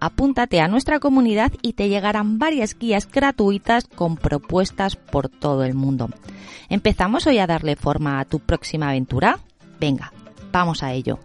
apúntate 0.00 0.60
a 0.60 0.68
nuestra 0.68 1.00
comunidad 1.00 1.52
y 1.62 1.74
te 1.74 1.88
llegarán 1.88 2.38
varias 2.38 2.78
guías 2.78 3.10
gratuitas 3.10 3.86
con 3.86 4.16
propuestas 4.16 4.96
por 4.96 5.28
todo 5.28 5.64
el 5.64 5.74
mundo. 5.74 6.08
¿Empezamos 6.68 7.26
hoy 7.26 7.38
a 7.38 7.46
darle 7.46 7.76
forma 7.76 8.20
a 8.20 8.24
tu 8.24 8.40
próxima 8.40 8.88
aventura? 8.88 9.38
Venga, 9.80 10.12
vamos 10.52 10.82
a 10.82 10.92
ello. 10.92 11.18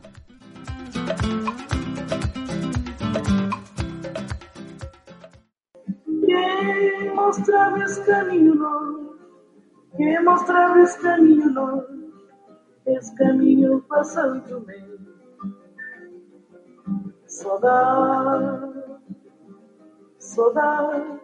Saudade, 20.34 21.22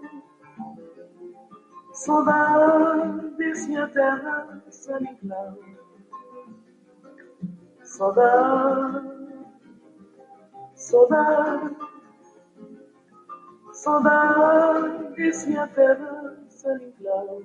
saudade 1.93 3.67
minha 3.67 3.87
terra 3.87 4.61
sanigral. 4.69 5.57
Saudade, 7.83 9.07
saudade, 10.75 11.75
saudade 13.73 15.47
minha 15.47 15.67
terra 15.67 16.37
sanigral. 16.47 17.41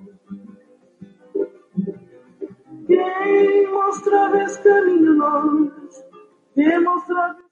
Quem 2.85 3.71
mostrar 3.71 4.35
esse 4.35 4.61
caminho 4.61 5.15
nós, 5.15 6.05
quem 6.53 6.83
mostrar 6.83 7.44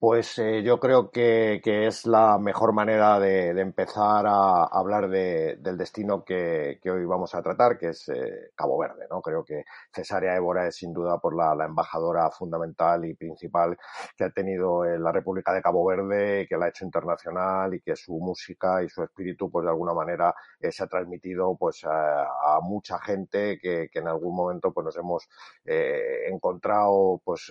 Pues 0.00 0.38
eh, 0.38 0.62
yo 0.62 0.80
creo 0.80 1.10
que, 1.10 1.60
es 1.62 2.06
la 2.06 2.38
mejor 2.38 2.72
manera 2.72 3.20
de, 3.20 3.50
empezar 3.60 4.24
a 4.26 4.64
hablar 4.64 5.10
del 5.10 5.76
destino 5.76 6.24
que, 6.24 6.80
hoy 6.86 7.04
vamos 7.04 7.34
a 7.34 7.42
tratar, 7.42 7.76
que 7.76 7.88
es 7.90 8.08
eh, 8.08 8.50
Cabo 8.54 8.78
Verde. 8.78 9.06
¿no? 9.10 9.20
Creo 9.20 9.44
que 9.44 9.62
Cesárea 9.94 10.34
Évora 10.36 10.66
es 10.66 10.76
sin 10.76 10.94
duda 10.94 11.18
por 11.18 11.36
la, 11.36 11.52
embajadora 11.66 12.30
fundamental 12.30 13.04
y 13.04 13.14
principal 13.14 13.76
que 14.16 14.24
ha 14.24 14.30
tenido 14.30 14.86
en 14.86 15.02
la 15.04 15.12
República 15.12 15.52
de 15.52 15.60
Cabo 15.60 15.84
Verde, 15.84 16.46
que 16.48 16.56
la 16.56 16.64
ha 16.66 16.68
hecho 16.70 16.86
internacional 16.86 17.74
y 17.74 17.82
que 17.82 17.94
su 17.94 18.14
música 18.14 18.82
y 18.82 18.88
su 18.88 19.02
espíritu, 19.02 19.50
pues 19.50 19.64
de 19.64 19.70
alguna 19.70 19.92
manera, 19.92 20.34
eh, 20.60 20.72
se 20.72 20.82
ha 20.82 20.86
transmitido 20.86 21.56
pues 21.58 21.84
a, 21.84 22.58
mucha 22.62 22.98
gente 23.00 23.58
que, 23.60 23.90
en 23.92 24.08
algún 24.08 24.34
momento 24.34 24.72
pues 24.72 24.84
nos 24.86 24.96
hemos 24.96 25.28
encontrado 25.64 27.20
pues 27.24 27.50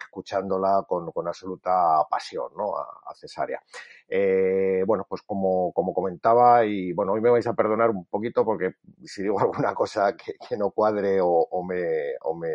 escuchándola 0.00 0.84
con, 0.86 1.10
con 1.10 1.26
absoluta 1.26 1.55
pasión 1.60 2.52
¿no? 2.56 2.76
a, 2.76 3.14
Cesárea. 3.14 3.62
Eh, 4.08 4.84
bueno, 4.86 5.06
pues 5.08 5.22
como, 5.22 5.72
como 5.72 5.92
comentaba, 5.94 6.64
y 6.64 6.92
bueno, 6.92 7.12
hoy 7.12 7.20
me 7.20 7.30
vais 7.30 7.46
a 7.46 7.54
perdonar 7.54 7.90
un 7.90 8.04
poquito 8.06 8.44
porque 8.44 8.74
si 9.04 9.22
digo 9.22 9.38
alguna 9.40 9.74
cosa 9.74 10.16
que, 10.16 10.56
no 10.56 10.70
cuadre 10.70 11.18
o, 11.20 11.62
me, 11.62 12.14
o 12.22 12.34
me 12.34 12.50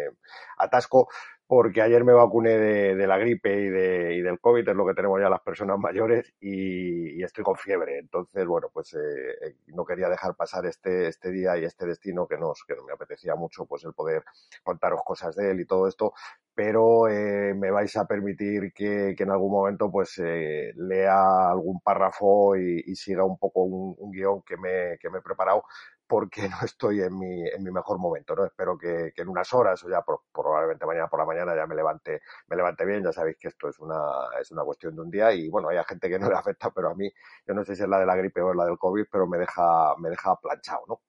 atasco, 0.57 1.07
porque 1.51 1.81
ayer 1.81 2.05
me 2.05 2.13
vacuné 2.13 2.57
de, 2.57 3.07
la 3.07 3.17
gripe 3.17 3.53
y, 3.53 3.67
de, 3.67 4.15
y, 4.15 4.21
del 4.21 4.39
COVID, 4.39 4.69
es 4.69 4.73
lo 4.73 4.87
que 4.87 4.93
tenemos 4.93 5.19
ya 5.19 5.29
las 5.29 5.41
personas 5.41 5.77
mayores, 5.79 6.33
y, 6.39 7.21
estoy 7.21 7.43
con 7.43 7.57
fiebre. 7.57 7.99
Entonces, 7.99 8.45
bueno, 8.45 8.69
pues 8.73 8.93
eh, 8.93 8.99
eh, 9.41 9.55
no 9.67 9.83
quería 9.83 10.07
dejar 10.07 10.33
pasar 10.37 10.65
este, 10.65 11.09
este 11.09 11.29
día 11.29 11.57
y 11.57 11.65
este 11.65 11.85
destino 11.85 12.25
que 12.25 12.37
nos, 12.37 12.63
que 12.65 12.73
me 12.87 12.93
apetecía 12.93 13.35
mucho, 13.35 13.65
pues 13.65 13.83
el 13.83 13.91
poder 13.91 14.23
contaros 14.63 15.01
cosas 15.03 15.35
de 15.35 15.51
él 15.51 15.59
y 15.59 15.65
todo 15.65 15.89
esto, 15.89 16.13
pero 16.55 17.09
eh, 17.09 17.53
me 17.53 17.69
vais 17.69 17.97
a 17.97 18.05
permitir 18.05 18.71
que, 18.73 19.13
en 19.19 19.29
algún 19.29 19.51
momento 19.51 19.91
pues 19.91 20.17
lea 20.19 21.49
algún 21.49 21.81
párrafo 21.81 22.55
y, 22.55 22.95
siga 22.95 23.25
un 23.25 23.37
poco 23.37 23.63
un, 23.63 24.11
guion 24.11 24.41
que 24.43 24.55
me, 24.55 24.97
que 24.99 25.09
me 25.09 25.19
he 25.19 25.21
preparado 25.21 25.63
porque 26.11 26.41
no 26.49 26.57
estoy 26.65 26.99
en 27.01 27.17
mi, 27.17 27.47
en 27.47 27.63
mi 27.63 27.71
mejor 27.71 27.97
momento, 27.97 28.35
¿no? 28.35 28.45
Espero 28.45 28.77
que, 28.77 29.13
en 29.15 29.29
unas 29.29 29.53
horas 29.53 29.81
o 29.85 29.89
ya 29.89 30.03
probablemente 30.33 30.85
mañana 30.85 31.07
por 31.07 31.19
la 31.19 31.25
mañana 31.25 31.55
ya 31.55 31.65
me 31.65 31.73
levante, 31.73 32.21
me 32.47 32.57
levante 32.57 32.83
bien, 32.83 33.01
ya 33.01 33.13
sabéis 33.13 33.37
que 33.39 33.47
esto 33.47 33.69
es 33.69 33.79
una, 33.79 33.95
es 34.41 34.51
una 34.51 34.65
cuestión 34.65 34.93
de 34.93 35.03
un 35.03 35.09
día 35.09 35.31
y 35.31 35.47
bueno, 35.47 35.69
hay 35.69 35.77
gente 35.87 36.09
que 36.09 36.19
no 36.19 36.27
le 36.27 36.35
afecta, 36.37 36.69
pero 36.71 36.89
a 36.89 36.95
mí, 36.95 37.09
yo 37.47 37.53
no 37.53 37.63
sé 37.63 37.77
si 37.77 37.83
es 37.83 37.87
la 37.87 37.97
de 37.97 38.05
la 38.05 38.17
gripe 38.17 38.41
o 38.41 38.51
es 38.51 38.57
la 38.57 38.65
del 38.65 38.77
COVID, 38.77 39.05
pero 39.09 39.25
me 39.25 39.37
deja, 39.37 39.95
me 39.99 40.09
deja 40.09 40.35
planchado, 40.35 40.83
¿no? 40.89 41.01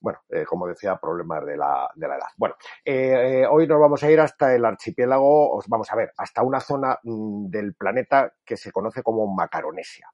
Bueno, 0.00 0.18
eh, 0.28 0.44
como 0.44 0.66
decía, 0.66 0.96
problemas 0.96 1.46
de 1.46 1.56
la, 1.56 1.88
de 1.94 2.08
la 2.08 2.16
edad. 2.16 2.28
Bueno, 2.36 2.56
eh, 2.84 3.42
eh, 3.42 3.46
hoy 3.48 3.68
nos 3.68 3.78
vamos 3.78 4.02
a 4.02 4.10
ir 4.10 4.18
hasta 4.18 4.56
el 4.56 4.64
archipiélago, 4.64 5.56
os 5.56 5.68
vamos 5.68 5.88
a 5.92 5.94
ver, 5.94 6.12
hasta 6.16 6.42
una 6.42 6.58
zona 6.58 6.98
mm, 7.04 7.48
del 7.48 7.74
planeta 7.74 8.34
que 8.44 8.56
se 8.56 8.72
conoce 8.72 9.04
como 9.04 9.32
Macaronesia. 9.32 10.10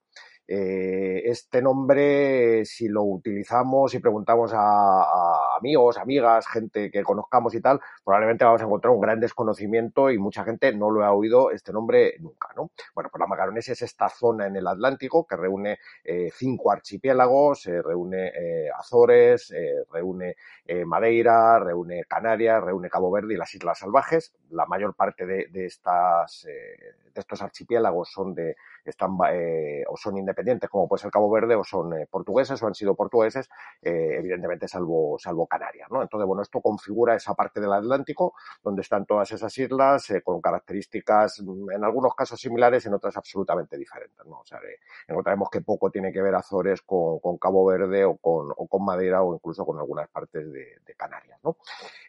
Eh, 0.46 1.22
este 1.24 1.62
nombre, 1.62 2.66
si 2.66 2.88
lo 2.88 3.02
utilizamos 3.02 3.94
y 3.94 3.98
preguntamos 3.98 4.52
a, 4.54 5.56
amigos, 5.56 5.96
amigas, 5.96 6.46
gente 6.46 6.90
que 6.90 7.02
conozcamos 7.02 7.54
y 7.54 7.62
tal, 7.62 7.80
probablemente 8.04 8.44
vamos 8.44 8.60
a 8.60 8.64
encontrar 8.64 8.92
un 8.92 9.00
gran 9.00 9.20
desconocimiento 9.20 10.10
y 10.10 10.18
mucha 10.18 10.44
gente 10.44 10.74
no 10.74 10.90
lo 10.90 11.02
ha 11.02 11.12
oído 11.12 11.50
este 11.50 11.72
nombre 11.72 12.16
nunca, 12.20 12.48
¿no? 12.54 12.70
Bueno, 12.94 13.08
pues 13.10 13.20
la 13.20 13.26
Macaronesia 13.26 13.72
es 13.72 13.82
esta 13.82 14.10
zona 14.10 14.46
en 14.46 14.56
el 14.56 14.66
Atlántico 14.66 15.26
que 15.26 15.36
reúne 15.36 15.78
eh, 16.04 16.30
cinco 16.34 16.70
archipiélagos, 16.70 17.64
reúne 17.64 18.28
eh, 18.28 18.68
Azores, 18.78 19.52
reúne 19.90 20.36
Madeira, 20.84 21.58
reúne 21.58 22.04
Canarias, 22.04 22.62
reúne 22.62 22.90
Cabo 22.90 23.10
Verde 23.10 23.34
y 23.34 23.36
las 23.36 23.54
Islas 23.54 23.78
Salvajes. 23.78 24.34
La 24.50 24.66
mayor 24.66 24.94
parte 24.94 25.24
de, 25.26 25.46
de 25.50 25.66
estas, 25.66 26.44
de 26.44 27.20
estos 27.20 27.42
archipiélagos 27.42 28.10
son 28.10 28.34
de, 28.34 28.56
están, 28.90 29.16
o 29.88 29.96
son 29.96 30.16
independientes 30.16 30.68
como 30.68 30.88
puede 30.88 31.02
ser 31.02 31.10
Cabo 31.10 31.30
Verde, 31.30 31.54
o 31.54 31.64
son 31.64 31.92
eh, 31.94 32.06
portugueses 32.10 32.62
o 32.62 32.66
han 32.66 32.74
sido 32.74 32.94
portugueses, 32.94 33.48
eh, 33.82 34.16
evidentemente 34.18 34.68
salvo, 34.68 35.16
salvo 35.18 35.46
Canarias. 35.46 35.88
¿no? 35.90 36.02
Entonces, 36.02 36.26
bueno, 36.26 36.42
esto 36.42 36.60
configura 36.60 37.14
esa 37.14 37.34
parte 37.34 37.60
del 37.60 37.72
Atlántico 37.72 38.34
donde 38.62 38.82
están 38.82 39.06
todas 39.06 39.30
esas 39.32 39.56
islas 39.58 40.10
eh, 40.10 40.22
con 40.22 40.40
características 40.40 41.42
mm, 41.42 41.72
en 41.72 41.84
algunos 41.84 42.14
casos 42.14 42.40
similares, 42.40 42.84
en 42.86 42.94
otras 42.94 43.16
absolutamente 43.16 43.78
diferentes. 43.78 44.24
¿no? 44.26 44.40
O 44.40 44.44
sea, 44.44 44.58
encontraremos 45.06 45.48
que 45.50 45.60
poco 45.60 45.90
tiene 45.90 46.12
que 46.12 46.22
ver 46.22 46.34
Azores 46.34 46.82
con, 46.82 47.18
con 47.20 47.38
Cabo 47.38 47.64
Verde 47.66 48.04
o 48.04 48.16
con, 48.16 48.50
o 48.56 48.66
con 48.66 48.84
Madera 48.84 49.22
o 49.22 49.34
incluso 49.34 49.64
con 49.64 49.78
algunas 49.78 50.08
partes 50.08 50.50
de, 50.52 50.64
Canarias. 50.96 51.40
¿no? 51.42 51.56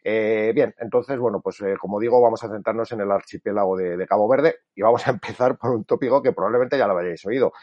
bien, 0.03 0.75
entonces, 0.77 1.17
bueno, 1.17 1.41
pues 1.41 1.57
como 1.79 1.99
digo, 1.99 2.21
vamos 2.21 2.43
a 2.43 2.49
centrarnos 2.49 2.91
en 2.91 3.01
el 3.01 3.11
archipiélago 3.11 3.75
de, 3.75 4.05
Cabo 4.05 4.27
Verde 4.27 4.57
y 4.75 4.83
vamos 4.83 5.07
a 5.07 5.09
empezar 5.09 5.57
por 5.57 5.71
un 5.71 5.83
tópico 5.85 6.21
que 6.21 6.33
probablemente 6.33 6.64
ya 6.71 6.87
lo 6.87 6.97
hayáis 6.97 7.25
oído. 7.25 7.53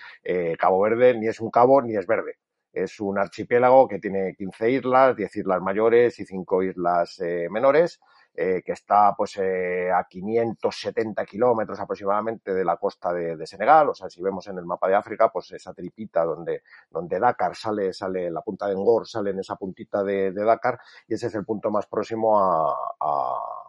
Cabo 0.58 0.80
Verde 0.80 1.14
ni 1.18 1.28
es 1.28 1.40
un 1.40 1.50
cabo 1.50 1.82
ni 1.82 1.96
es 1.96 2.06
verde. 2.06 2.36
Es 2.72 3.00
un 3.00 3.18
archipiélago 3.18 3.86
que 3.86 3.98
tiene 3.98 4.34
15 4.34 4.70
islas, 4.70 5.14
10 5.14 5.36
islas 5.36 5.60
mayores 5.60 6.18
y 6.20 6.24
5 6.24 6.62
islas 6.62 7.20
eh, 7.20 7.48
menores, 7.50 8.00
eh, 8.34 8.62
que 8.64 8.72
está 8.72 9.14
pues 9.14 9.36
eh, 9.36 9.90
a 9.92 10.04
570 10.04 11.22
kilómetros 11.26 11.78
aproximadamente 11.78 12.54
de 12.54 12.64
la 12.64 12.78
costa 12.78 13.12
de, 13.12 13.46
Senegal. 13.46 13.90
O 13.90 13.94
sea, 13.94 14.08
si 14.08 14.22
vemos 14.22 14.46
en 14.46 14.56
el 14.56 14.64
mapa 14.64 14.88
de 14.88 14.94
África, 14.94 15.30
pues 15.30 15.52
esa 15.52 15.74
tripita 15.74 16.24
donde, 16.24 16.62
donde 16.90 17.20
Dakar 17.20 17.54
sale, 17.54 17.92
sale, 17.92 18.30
la 18.30 18.40
punta 18.40 18.66
de 18.68 18.74
Ngor 18.74 19.06
sale 19.06 19.30
en 19.30 19.40
esa 19.40 19.56
puntita 19.56 20.02
de, 20.02 20.32
Dakar 20.32 20.78
y 21.06 21.14
ese 21.14 21.26
es 21.26 21.34
el 21.34 21.44
punto 21.44 21.70
más 21.70 21.86
próximo 21.86 22.40
a 22.40 23.61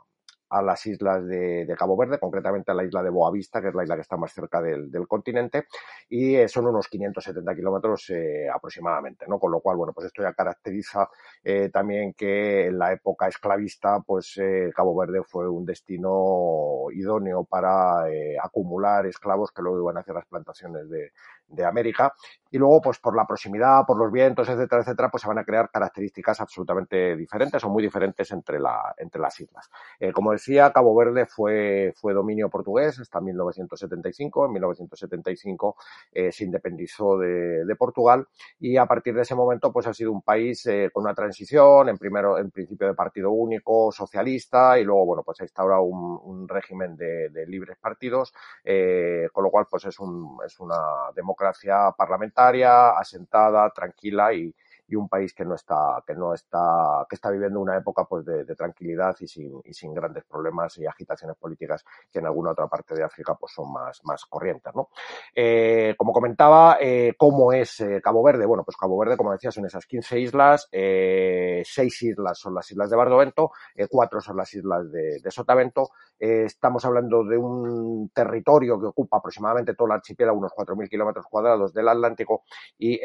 las 0.62 0.86
islas 0.86 1.26
de, 1.26 1.74
Cabo 1.78 1.98
Verde, 1.98 2.20
concretamente 2.20 2.72
a 2.72 2.76
la 2.76 2.84
isla 2.84 3.02
de 3.02 3.10
Boavista, 3.10 3.62
que 3.62 3.70
es 3.70 3.74
la 3.74 3.84
isla 3.84 3.96
que 3.96 4.02
está 4.02 4.18
más 4.18 4.32
cerca 4.32 4.62
del, 4.62 4.92
continente, 5.08 5.66
y 6.10 6.36
eh, 6.36 6.48
son 6.48 6.68
unos 6.68 6.88
570 6.88 7.56
kilómetros 7.56 8.10
eh, 8.10 8.48
aproximadamente, 8.54 9.26
¿no? 9.28 9.40
Con 9.40 9.52
lo 9.52 9.60
cual, 9.60 9.78
bueno, 9.78 9.94
pues 9.94 10.08
esto 10.08 10.22
ya 10.22 10.34
caracteriza 10.34 11.10
eh, 11.44 11.70
también 11.72 12.14
que 12.14 12.68
en 12.68 12.78
la 12.78 12.94
época 12.94 13.28
esclavista, 13.28 14.00
pues 14.06 14.40
Cabo 14.76 14.96
Verde 14.96 15.22
fue 15.24 15.50
un 15.50 15.66
destino 15.66 16.88
idóneo 16.92 17.44
para 17.44 18.06
acumular 18.42 19.06
esclavos 19.06 19.52
que 19.52 19.62
luego 19.62 19.80
iban 19.80 19.98
hacia 19.98 20.14
las 20.14 20.26
plantaciones 20.26 20.90
de, 20.90 21.12
de 21.48 21.66
América. 21.66 22.14
Y 22.52 22.58
luego, 22.58 22.82
pues 22.82 23.00
por 23.00 23.16
la 23.16 23.26
proximidad, 23.26 23.86
por 23.86 23.98
los 23.98 24.12
vientos, 24.12 24.48
etcétera, 24.48 24.82
etcétera, 24.82 25.10
pues 25.10 25.22
se 25.22 25.28
van 25.28 25.40
a 25.40 25.44
crear 25.44 25.70
características 25.72 26.40
absolutamente 26.40 27.16
diferentes 27.16 27.64
o 27.64 27.70
muy 27.70 27.82
diferentes 27.82 28.32
entre, 28.32 28.60
la, 28.60 28.94
entre 28.98 29.20
las 29.20 29.40
islas. 29.40 29.70
como 30.14 30.34
decía, 30.44 30.72
Cabo 30.74 30.94
Verde 30.94 31.26
fue, 31.26 31.94
fue 31.96 32.14
dominio 32.14 32.50
portugués 32.50 33.00
hasta 33.00 33.22
1975. 33.22 34.46
En 34.46 34.52
1975 34.52 35.76
eh, 36.12 36.32
se 36.32 36.44
independizó 36.44 37.18
de, 37.18 37.64
de, 37.66 37.76
Portugal 37.76 38.28
y 38.60 38.76
a 38.76 38.86
partir 38.86 39.14
de 39.16 39.22
ese 39.22 39.36
momento 39.36 39.72
pues 39.72 39.88
ha 39.88 39.94
sido 39.94 40.12
un 40.12 40.22
país 40.22 40.66
eh, 40.66 40.90
con 40.94 41.04
una 41.04 41.14
transición, 41.14 41.88
en 41.88 41.98
primero, 41.98 42.38
en 42.38 42.52
principio 42.52 42.88
de 42.88 42.94
partido 42.94 43.32
único, 43.32 43.92
socialista 43.92 44.78
y 44.78 44.84
luego, 44.84 45.06
bueno, 45.06 45.24
pues 45.24 45.40
ha 45.40 45.44
instaurado 45.44 45.84
un, 45.84 46.20
un 46.24 46.48
régimen 46.48 46.98
de, 46.98 47.30
de, 47.30 47.48
libres 47.48 47.78
partidos, 47.78 48.34
eh, 48.64 49.28
con 49.32 49.46
lo 49.46 49.50
cual 49.50 49.68
pues 49.70 49.86
es, 49.86 49.98
un, 50.00 50.38
es 50.46 50.60
una 50.60 50.76
democracia 51.16 51.92
parlamentaria, 51.98 52.90
asentada, 52.92 53.70
tranquila 53.70 54.34
y, 54.34 54.54
y 54.88 54.96
un 54.96 55.08
país 55.10 55.34
que 55.34 55.46
no 55.46 55.56
está, 55.56 56.04
que 56.06 56.16
no 56.16 56.34
está, 56.34 57.06
que 57.10 57.16
está 57.16 57.30
viviendo 57.32 57.60
una 57.60 57.78
época 57.78 58.06
pues 58.06 58.26
de, 58.26 58.44
de 58.44 58.56
tranquilidad 58.56 59.16
y 59.20 59.28
sin, 59.28 59.62
y 59.64 59.74
sin 59.74 59.94
grandes 59.94 60.24
problemas 60.26 60.78
y 60.78 60.86
agitaciones 60.86 61.38
políticas 61.38 61.84
que 62.12 62.20
en 62.20 62.26
alguna 62.26 62.52
otra 62.52 62.68
parte 62.68 62.96
de 62.96 63.04
África 63.04 63.36
pues 63.36 63.54
son 63.54 63.72
más, 63.72 64.02
más 64.04 64.26
corrientes, 64.26 64.74
¿no? 64.76 64.90
Eh, 65.36 65.96
como 65.98 66.14
comentaba, 66.14 66.78
eh, 66.80 67.14
¿cómo 67.18 67.54
es 67.54 67.80
eh, 67.80 68.02
Cabo 68.02 68.24
Verde? 68.24 68.46
Bueno, 68.46 68.64
pues 68.64 68.78
Cabo 68.78 68.98
Verde, 68.98 69.18
como 69.18 69.32
decía, 69.32 69.52
son 69.52 69.66
esas 69.66 69.86
15 69.86 70.20
islas, 70.20 70.68
eh, 70.72 71.62
seis 71.66 72.02
islas 72.04 72.38
son 72.38 72.54
las 72.54 72.70
islas 72.72 72.90
de 72.90 72.96
Barlovento, 72.96 73.52
eh, 73.76 73.88
cuatro 73.90 74.22
son 74.22 74.38
las 74.38 74.54
islas 74.54 74.92
de, 74.92 75.20
de 75.22 75.32
Sotavento. 75.32 75.90
Eh, 76.20 76.44
estamos 76.46 76.84
hablando 76.86 77.24
de 77.24 77.38
un 77.38 78.10
territorio 78.14 78.80
que 78.80 78.88
ocupa 78.88 79.18
aproximadamente 79.18 79.74
todo 79.76 79.88
el 79.88 79.94
archipiélago, 79.94 80.38
unos 80.38 80.54
4.000 80.54 80.90
kilómetros 80.90 81.26
cuadrados 81.28 81.74
del 81.74 81.88
Atlántico 81.88 82.44
y 82.78 83.00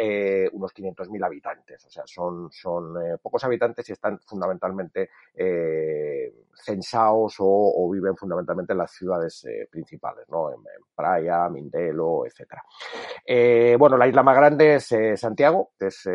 unos 0.52 0.72
500.000 0.75 1.25
habitantes 1.25 1.77
o 1.86 1.90
sea, 1.90 2.04
son, 2.06 2.50
eh, 3.02 3.16
pocos 3.20 3.44
habitantes 3.44 3.88
y 3.88 3.92
están 3.92 4.19
fundamentalmente 4.20 5.10
eh, 5.34 6.32
censados 6.54 7.36
o, 7.38 7.88
viven 7.90 8.16
fundamentalmente 8.16 8.72
en 8.72 8.78
las 8.78 8.92
ciudades 8.92 9.44
eh, 9.44 9.69
principales, 9.70 10.28
¿no? 10.28 10.50
En, 10.50 10.58
en, 10.58 10.84
Praia, 10.94 11.48
Mindelo, 11.48 12.26
etcétera. 12.26 12.62
Eh, 13.25 13.76
bueno, 13.78 13.96
la 13.96 14.08
isla 14.08 14.25
más 14.25 14.36
grande 14.36 14.75
es 14.75 14.92
Santiago, 15.14 15.70
que 15.78 15.86
es 15.86 16.08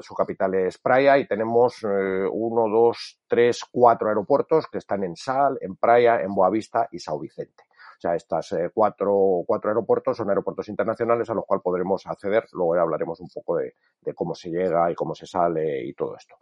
su 0.00 0.14
capital 0.14 0.54
es 0.54 0.78
Praia 0.78 1.18
y 1.18 1.26
tenemos 1.26 1.82
uno, 1.82 2.68
dos, 2.68 3.20
tres, 3.28 3.60
cuatro 3.70 4.08
aeropuertos 4.08 4.66
que 4.66 4.78
están 4.78 5.04
en 5.04 5.14
Sal, 5.14 5.58
en 5.60 5.76
Praia, 5.76 6.22
en 6.22 6.34
Boavista 6.34 6.88
y 6.90 6.98
Sao 6.98 7.18
Vicente. 7.18 7.64
Sea, 8.00 8.14
estas 8.14 8.52
eh, 8.52 8.70
cuatro, 8.72 9.44
cuatro 9.46 9.68
aeropuertos 9.68 10.16
son 10.16 10.30
aeropuertos 10.30 10.68
internacionales 10.68 11.28
a 11.28 11.34
los 11.34 11.44
cuales 11.44 11.62
podremos 11.62 12.06
acceder. 12.06 12.46
Luego 12.52 12.74
hablaremos 12.74 13.20
un 13.20 13.28
poco 13.28 13.58
de, 13.58 13.74
de 14.00 14.14
cómo 14.14 14.34
se 14.34 14.48
llega 14.48 14.90
y 14.90 14.94
cómo 14.94 15.14
se 15.14 15.26
sale 15.26 15.84
y 15.84 15.92
todo 15.92 16.16
esto. 16.16 16.36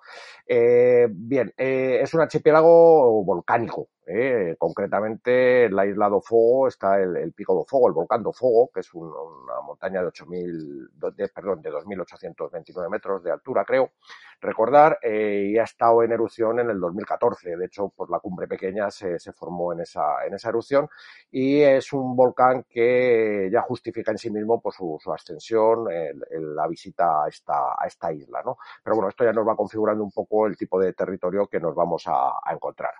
Eh, 0.46 1.08
bien, 1.10 1.52
eh, 1.56 1.99
es 2.00 2.14
un 2.14 2.20
archipiélago 2.20 3.25
volcánico. 3.25 3.88
Eh, 4.10 4.56
concretamente, 4.58 5.66
en 5.66 5.76
la 5.76 5.84
isla 5.84 6.08
do 6.08 6.22
Fogo 6.22 6.66
está 6.69 6.99
el, 6.99 7.14
el, 7.19 7.32
pico 7.34 7.55
do 7.55 7.66
Fogo, 7.66 7.88
el 7.88 7.93
volcán 7.93 8.22
do 8.22 8.32
Fogo, 8.32 8.70
que 8.72 8.81
es 8.81 8.94
un, 8.94 9.06
una 9.06 9.60
montaña 9.60 10.00
de 10.00 10.08
8.000, 10.08 11.14
de, 11.14 11.28
perdón, 11.28 11.60
de 11.60 11.70
2.829 11.70 12.88
metros 12.88 13.22
de 13.22 13.32
altura, 13.32 13.66
creo 13.66 13.93
recordar, 14.40 14.99
eh, 15.02 15.50
y 15.50 15.58
ha 15.58 15.64
estado 15.64 16.02
en 16.02 16.12
erupción 16.12 16.60
en 16.60 16.70
el 16.70 16.81
2014. 16.81 17.56
De 17.56 17.66
hecho, 17.66 17.93
pues 17.94 18.08
la 18.10 18.20
cumbre 18.20 18.46
pequeña 18.46 18.90
se, 18.90 19.19
se 19.19 19.32
formó 19.32 19.72
en 19.72 19.81
esa, 19.81 20.25
en 20.26 20.34
esa 20.34 20.49
erupción 20.50 20.88
y 21.31 21.61
es 21.61 21.93
un 21.93 22.16
volcán 22.16 22.64
que 22.69 23.49
ya 23.52 23.62
justifica 23.62 24.12
en 24.12 24.19
sí 24.19 24.31
mismo 24.31 24.61
pues, 24.61 24.76
su, 24.76 24.99
su 25.02 25.12
ascensión, 25.12 25.87
la 26.31 26.66
visita 26.69 27.25
a 27.25 27.28
esta, 27.28 27.75
a 27.76 27.87
esta 27.87 28.12
isla. 28.12 28.43
¿no? 28.44 28.58
Pero 28.82 28.96
bueno, 28.96 29.08
esto 29.08 29.25
ya 29.25 29.32
nos 29.32 29.46
va 29.46 29.56
configurando 29.56 30.04
un 30.04 30.12
poco 30.12 30.46
el 30.46 30.56
tipo 30.56 30.81
de 30.81 30.93
territorio 30.93 31.46
que 31.49 31.61
nos 31.61 31.75
vamos 31.75 32.04
a, 32.06 32.38
a 32.43 32.52
encontrar. 32.52 32.93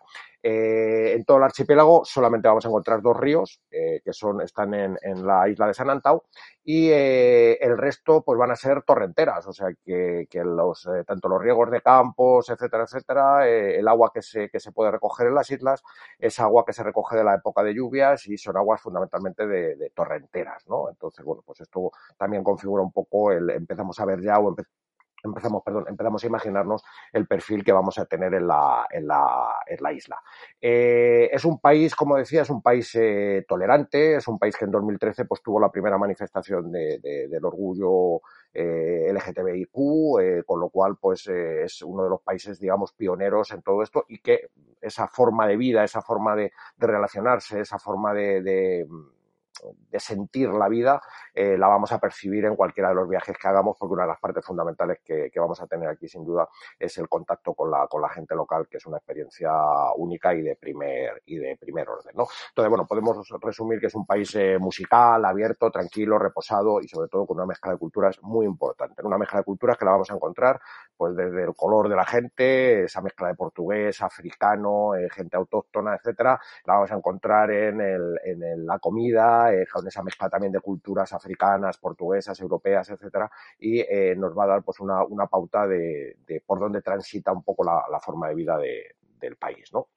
Eh, 0.43 0.98
en 1.15 1.25
todo 1.25 1.39
el 1.39 1.45
archipiélago 1.45 2.05
solamente 2.05 2.49
vamos 2.49 2.65
a 2.65 2.69
encontrar 2.69 3.03
dos 3.03 3.17
ríos 3.17 3.61
eh, 3.71 4.01
que 4.05 4.13
son, 4.13 4.41
están 4.41 4.75
en, 4.75 4.99
en, 5.03 5.27
la 5.27 5.49
isla 5.49 5.67
de 5.67 5.75
San 5.75 5.91
Antau 5.91 6.23
y 6.65 6.91
eh, 6.91 7.59
el 7.61 7.79
resto 7.79 8.23
pues 8.23 8.39
van 8.39 8.51
a 8.51 8.57
ser 8.57 8.83
torrenteras, 8.83 9.47
o 9.47 9.53
sea 9.53 9.69
que, 9.85 10.27
que 10.29 10.45
los, 10.45 10.87
eh, 10.87 11.05
tanto 11.07 11.29
los 11.29 11.41
riegos 11.41 11.71
de 11.71 11.81
campos, 11.81 12.51
etcétera, 12.51 12.85
etcétera, 12.85 13.49
eh, 13.49 13.79
el 13.79 13.89
agua 13.89 14.11
que 14.13 14.23
se, 14.23 14.51
que 14.51 14.61
se 14.61 14.73
puede 14.73 14.91
recoger 14.91 15.29
en 15.29 15.35
las 15.35 15.51
islas 15.51 15.83
es 16.19 16.39
agua 16.41 16.65
que 16.67 16.73
se 16.73 16.83
recoge 16.83 17.17
de 17.17 17.25
la 17.25 17.37
época 17.37 17.63
de 17.63 17.75
lluvias 17.75 18.27
y 18.27 18.37
son 18.37 18.57
aguas 18.57 18.81
fundamentalmente 18.81 19.47
de, 19.47 19.77
de 19.77 19.91
torrenteras, 19.91 20.67
¿no? 20.69 20.91
Entonces, 20.91 21.25
bueno, 21.25 21.43
pues 21.47 21.61
esto 21.61 21.91
también 22.17 22.45
configura 22.45 22.83
un 22.83 22.93
poco 22.93 23.33
el, 23.33 23.49
empezamos 23.51 23.99
a 24.01 24.05
ver 24.05 24.21
ya 24.21 24.39
o 24.39 24.49
empezamos 24.51 24.88
empezamos, 25.23 25.63
perdón, 25.65 25.85
empezamos 25.89 26.23
a 26.23 26.27
imaginarnos 26.27 26.85
el 27.13 27.27
perfil 27.27 27.65
que 27.65 27.73
vamos 27.73 27.99
a 27.99 28.07
tener 28.07 28.35
en 28.35 28.47
la, 28.47 28.87
en 28.91 29.07
la, 29.07 29.55
en 29.67 29.79
la 29.81 29.93
isla. 29.93 30.21
Eh, 30.61 31.29
es 31.33 31.45
un 31.45 31.59
país, 31.61 31.95
como 31.95 32.17
decía, 32.17 32.43
es 32.43 32.51
un 32.51 32.63
país 32.63 32.95
eh, 32.95 33.45
tolerante, 33.49 34.17
es 34.17 34.29
un 34.29 34.39
país 34.39 34.57
que 34.57 34.65
en 34.65 34.71
2013 34.71 35.25
pues, 35.25 35.43
tuvo 35.43 35.61
la 35.61 35.71
primera 35.71 35.99
manifestación 35.99 36.71
de, 36.71 36.99
de, 36.99 37.29
del 37.29 37.45
orgullo 37.45 38.21
eh, 38.53 39.13
LGTBIQ, 39.13 40.21
eh, 40.21 40.43
con 40.47 40.61
lo 40.61 40.71
cual 40.71 40.97
pues 40.97 41.27
eh, 41.29 41.65
es 41.65 41.83
uno 41.83 42.05
de 42.05 42.11
los 42.11 42.23
países, 42.23 42.59
digamos, 42.59 42.93
pioneros 42.93 43.53
en 43.53 43.63
todo 43.63 43.83
esto 43.83 44.05
y 44.09 44.19
que 44.21 44.51
esa 44.81 45.07
forma 45.07 45.47
de 45.47 45.57
vida, 45.57 45.85
esa 45.85 46.03
forma 46.03 46.35
de, 46.35 46.53
de 46.77 46.87
relacionarse, 46.87 47.61
esa 47.61 47.79
forma 47.79 48.15
de, 48.15 48.87
de 49.91 50.01
sentir 50.01 50.49
la 50.51 50.69
vida, 50.69 51.01
eh, 51.35 51.57
la 51.57 51.69
vamos 51.69 51.93
a 51.93 51.99
percibir 51.99 52.45
en 52.45 52.57
cualquiera 52.57 52.91
de 52.91 52.95
los 52.95 53.09
viajes 53.09 53.37
que 53.37 53.49
hagamos, 53.49 53.77
porque 53.79 53.95
una 53.95 54.03
de 54.03 54.09
las 54.09 54.21
partes 54.21 54.45
fundamentales 54.45 54.99
que, 55.05 55.31
que, 55.31 55.41
vamos 55.41 55.61
a 55.61 55.67
tener 55.67 55.89
aquí, 55.89 56.09
sin 56.09 56.25
duda, 56.25 56.49
es 56.79 56.97
el 56.99 57.09
contacto 57.09 57.55
con 57.55 57.71
la, 57.71 57.87
con 57.87 58.03
la 58.03 58.09
gente 58.09 58.35
local, 58.35 58.67
que 58.71 58.77
es 58.79 58.87
una 58.87 58.99
experiencia 58.99 59.51
única 59.97 60.35
y 60.35 60.43
de 60.43 60.57
primer, 60.57 61.23
y 61.27 61.37
de 61.37 61.57
primer 61.57 61.89
orden, 61.89 62.15
¿no? 62.17 62.27
Entonces, 62.51 62.69
bueno, 62.69 62.87
podemos 62.87 63.29
resumir 63.41 63.81
que 63.81 63.87
es 63.87 63.95
un 63.95 64.07
país 64.07 64.35
eh, 64.35 64.59
musical, 64.59 65.25
abierto, 65.25 65.71
tranquilo, 65.71 66.19
reposado 66.19 66.81
y 66.81 66.89
sobre 66.89 67.09
todo 67.09 67.27
con 67.27 67.37
una 67.37 67.47
mezcla 67.47 67.73
de 67.73 67.79
culturas 67.79 68.19
muy 68.23 68.47
importante. 68.47 69.05
Una 69.05 69.19
mezcla 69.19 69.41
de 69.41 69.45
culturas 69.45 69.77
que 69.77 69.85
la 69.85 69.93
vamos 69.93 70.11
a 70.11 70.15
encontrar, 70.15 70.61
pues 70.99 71.17
desde 71.17 71.45
el 71.45 71.55
color 71.55 71.89
de 71.89 71.97
la 71.97 72.05
gente, 72.05 72.85
esa 72.85 73.01
mezcla 73.01 73.29
de 73.29 73.35
portugués, 73.37 74.03
africano, 74.03 74.97
eh, 74.97 75.09
gente 75.11 75.37
autóctona, 75.37 75.95
etcétera, 75.95 76.39
la 76.67 76.75
vamos 76.75 76.91
a 76.93 76.97
encontrar 76.97 77.51
en, 77.53 77.81
el, 77.81 78.19
en 78.25 78.43
el, 78.43 78.67
la 78.67 78.79
comida, 78.81 79.55
eh, 79.55 79.67
con 79.73 79.87
esa 79.87 80.03
mezcla 80.03 80.29
también 80.29 80.53
de 80.53 80.61
culturas 80.61 81.13
africanas, 81.13 81.79
portuguesas, 81.79 82.39
europeas, 82.41 82.91
etcétera, 82.91 83.31
y 83.61 83.81
eh, 83.81 84.15
nos 84.17 84.37
va 84.37 84.45
a 84.45 84.49
dar 84.49 84.63
pues 84.65 84.81
una, 84.81 85.05
una 85.05 85.27
pauta 85.29 85.67
de, 85.67 86.17
de, 86.27 86.43
por 86.45 86.59
dónde 86.59 86.83
transita 86.83 87.33
un 87.33 87.45
poco 87.45 87.65
la, 87.65 87.85
la 87.91 88.01
forma 88.01 88.29
de 88.29 88.35
vida 88.35 88.59
de, 88.59 88.97
del 89.21 89.37
país, 89.37 89.73
¿no? 89.73 89.89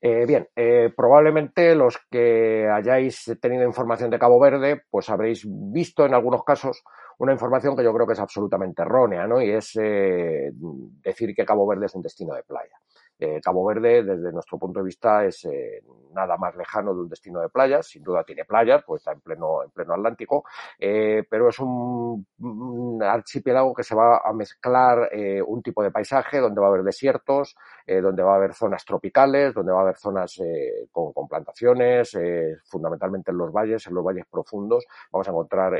Eh, 0.00 0.24
bien, 0.26 0.48
eh, 0.56 0.92
probablemente 0.96 1.74
los 1.74 1.98
que 2.10 2.68
hayáis 2.68 3.38
tenido 3.40 3.64
información 3.64 4.10
de 4.10 4.18
Cabo 4.18 4.40
Verde, 4.40 4.82
pues 4.90 5.10
habréis 5.10 5.44
visto 5.46 6.06
en 6.06 6.14
algunos 6.14 6.44
casos 6.44 6.82
una 7.18 7.32
información 7.32 7.76
que 7.76 7.84
yo 7.84 7.92
creo 7.92 8.06
que 8.06 8.14
es 8.14 8.20
absolutamente 8.20 8.82
errónea, 8.82 9.26
¿no? 9.26 9.42
Y 9.42 9.50
es 9.50 9.76
eh, 9.80 10.50
decir 10.54 11.34
que 11.34 11.44
Cabo 11.44 11.66
Verde 11.66 11.86
es 11.86 11.94
un 11.94 12.02
destino 12.02 12.34
de 12.34 12.42
playa. 12.42 12.80
Eh, 13.22 13.38
Cabo 13.42 13.66
Verde, 13.66 14.02
desde 14.02 14.32
nuestro 14.32 14.58
punto 14.58 14.80
de 14.80 14.86
vista, 14.86 15.26
es 15.26 15.44
eh, 15.44 15.82
nada 16.14 16.38
más 16.38 16.56
lejano 16.56 16.94
de 16.94 17.02
un 17.02 17.08
destino 17.10 17.40
de 17.40 17.50
playas. 17.50 17.86
Sin 17.86 18.02
duda 18.02 18.24
tiene 18.24 18.46
playas, 18.46 18.82
pues 18.86 19.02
está 19.02 19.12
en 19.12 19.20
pleno, 19.20 19.62
en 19.62 19.70
pleno 19.70 19.92
Atlántico, 19.92 20.44
eh, 20.78 21.22
pero 21.28 21.50
es 21.50 21.58
un, 21.58 22.26
un, 22.38 23.02
archipiélago 23.02 23.74
que 23.74 23.84
se 23.84 23.94
va 23.94 24.22
a 24.24 24.32
mezclar 24.32 25.10
un 25.46 25.62
tipo 25.62 25.82
de 25.82 25.90
paisaje 25.90 26.38
donde 26.38 26.60
va 26.60 26.68
a 26.68 26.70
haber 26.70 26.82
desiertos, 26.82 27.56
eh, 27.90 28.00
donde 28.00 28.22
va 28.22 28.34
a 28.34 28.36
haber 28.36 28.54
zonas 28.54 28.84
tropicales, 28.84 29.52
donde 29.52 29.72
va 29.72 29.80
a 29.80 29.82
haber 29.82 29.96
zonas 29.96 30.38
eh, 30.38 30.86
con, 30.92 31.12
plantaciones, 31.28 32.16
fundamentalmente 32.64 33.32
en 33.32 33.38
los 33.38 33.52
valles, 33.52 33.84
en 33.88 33.94
los 33.94 34.04
valles 34.04 34.26
profundos. 34.30 34.86
Vamos 35.10 35.26
a 35.26 35.32
encontrar 35.32 35.72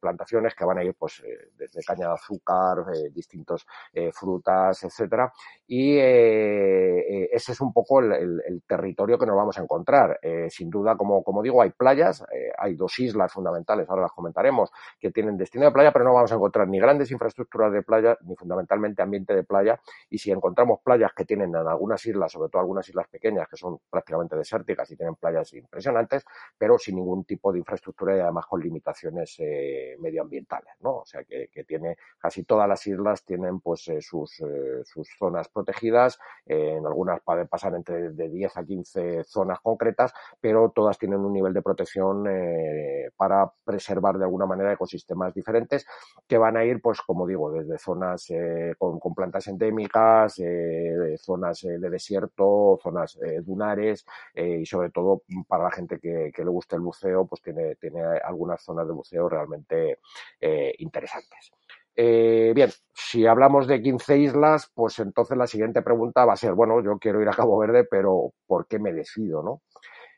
plantaciones 0.00 0.54
que 0.54 0.64
van 0.64 0.78
a 0.78 0.84
ir 0.84 0.94
pues 0.94 1.22
desde 1.58 1.82
caña 1.82 2.08
de 2.08 2.14
azúcar, 2.14 2.78
distintos 3.12 3.66
frutas, 4.12 4.84
etcétera, 4.84 5.30
y 5.66 5.98
eh, 5.98 7.28
ese 7.32 7.52
es 7.52 7.60
un 7.60 7.72
poco 7.72 8.00
el, 8.00 8.62
territorio 8.66 9.18
que 9.18 9.26
nos 9.26 9.36
vamos 9.36 9.56
a 9.58 9.62
encontrar. 9.62 10.18
Eh, 10.22 10.48
sin 10.50 10.68
duda, 10.68 10.96
como, 10.96 11.42
digo, 11.42 11.62
hay 11.62 11.70
playas, 11.70 12.22
eh, 12.32 12.50
hay 12.58 12.74
dos 12.74 12.98
islas 12.98 13.32
fundamentales, 13.32 13.88
ahora 13.88 14.02
las 14.02 14.12
comentaremos, 14.12 14.70
que 14.98 15.10
tienen 15.10 15.36
destino 15.36 15.66
de 15.66 15.70
playa, 15.70 15.92
pero 15.92 16.04
no 16.04 16.14
vamos 16.14 16.32
a 16.32 16.34
encontrar 16.34 16.66
ni 16.66 16.80
grandes 16.80 17.10
infraestructuras 17.12 17.72
de 17.72 17.82
playa, 17.82 18.16
ni 18.22 18.34
fundamentalmente 18.34 19.02
ambiente 19.02 19.34
de 19.34 19.44
playa. 19.44 19.80
Y 20.08 20.18
si 20.18 20.30
encontramos 20.32 20.80
playas 20.84 21.12
que 21.14 21.24
tienen 21.24 21.49
en 21.58 21.66
algunas 21.66 22.04
islas, 22.06 22.32
sobre 22.32 22.48
todo 22.50 22.60
algunas 22.60 22.88
islas 22.88 23.08
pequeñas, 23.08 23.48
que 23.48 23.56
son 23.56 23.78
prácticamente 23.88 24.36
desérticas 24.36 24.90
y 24.90 24.96
tienen 24.96 25.16
playas 25.16 25.52
impresionantes, 25.54 26.24
pero 26.56 26.78
sin 26.78 26.96
ningún 26.96 27.24
tipo 27.24 27.52
de 27.52 27.58
infraestructura 27.58 28.16
y 28.16 28.20
además 28.20 28.46
con 28.46 28.60
limitaciones 28.60 29.36
eh, 29.38 29.96
medioambientales, 29.98 30.74
¿no? 30.80 30.98
O 30.98 31.04
sea, 31.04 31.24
que, 31.24 31.48
tiene 31.66 31.98
casi 32.18 32.44
todas 32.44 32.66
las 32.66 32.86
islas 32.86 33.22
tienen 33.22 33.60
pues 33.60 33.86
eh, 33.88 34.00
sus, 34.00 34.42
sus 34.84 35.08
zonas 35.18 35.48
protegidas, 35.50 36.18
en 36.46 36.84
algunas 36.86 37.20
pueden 37.20 37.48
pasar 37.48 37.74
entre 37.74 38.10
de 38.12 38.28
10 38.28 38.56
a 38.56 38.64
15 38.64 39.24
zonas 39.24 39.60
concretas, 39.60 40.12
pero 40.40 40.70
todas 40.74 40.98
tienen 40.98 41.20
un 41.20 41.32
nivel 41.32 41.52
de 41.52 41.62
protección 41.62 42.26
eh, 42.28 43.10
para 43.16 43.52
preservar 43.64 44.18
de 44.18 44.24
alguna 44.24 44.46
manera 44.46 44.72
ecosistemas 44.72 45.34
diferentes 45.34 45.86
que 46.26 46.38
van 46.38 46.56
a 46.56 46.64
ir, 46.64 46.80
pues 46.80 47.00
como 47.00 47.26
digo, 47.26 47.50
desde 47.52 47.78
zonas 47.78 48.30
eh, 48.30 48.74
con, 48.78 48.98
plantas 49.14 49.46
endémicas, 49.48 50.38
eh, 50.38 51.16
zonas 51.30 51.60
de 51.62 51.90
desierto, 51.90 52.78
zonas 52.82 53.18
dunares 53.42 54.04
y 54.34 54.64
sobre 54.66 54.90
todo 54.90 55.22
para 55.46 55.64
la 55.64 55.70
gente 55.70 55.98
que, 55.98 56.32
le 56.36 56.50
guste 56.50 56.76
el 56.76 56.82
buceo, 56.82 57.26
pues 57.26 57.42
tiene, 57.42 57.76
tiene 57.76 58.02
algunas 58.02 58.62
zonas 58.62 58.86
de 58.86 58.92
buceo 58.92 59.28
realmente 59.28 59.98
interesantes. 60.78 61.52
Eh, 62.02 62.52
bien, 62.54 62.70
si 62.94 63.26
hablamos 63.26 63.66
de 63.66 63.82
15 63.82 64.18
islas, 64.18 64.70
pues 64.74 64.98
entonces 65.00 65.36
la 65.36 65.46
siguiente 65.46 65.82
pregunta 65.82 66.24
va 66.24 66.34
a 66.34 66.36
ser, 66.36 66.54
bueno, 66.54 66.82
yo 66.82 66.98
quiero 66.98 67.20
ir 67.20 67.28
a 67.28 67.32
Cabo 67.32 67.58
Verde, 67.58 67.84
pero 67.84 68.32
¿por 68.46 68.66
qué 68.66 68.78
me 68.78 68.92
decido, 68.92 69.42
no? 69.42 69.60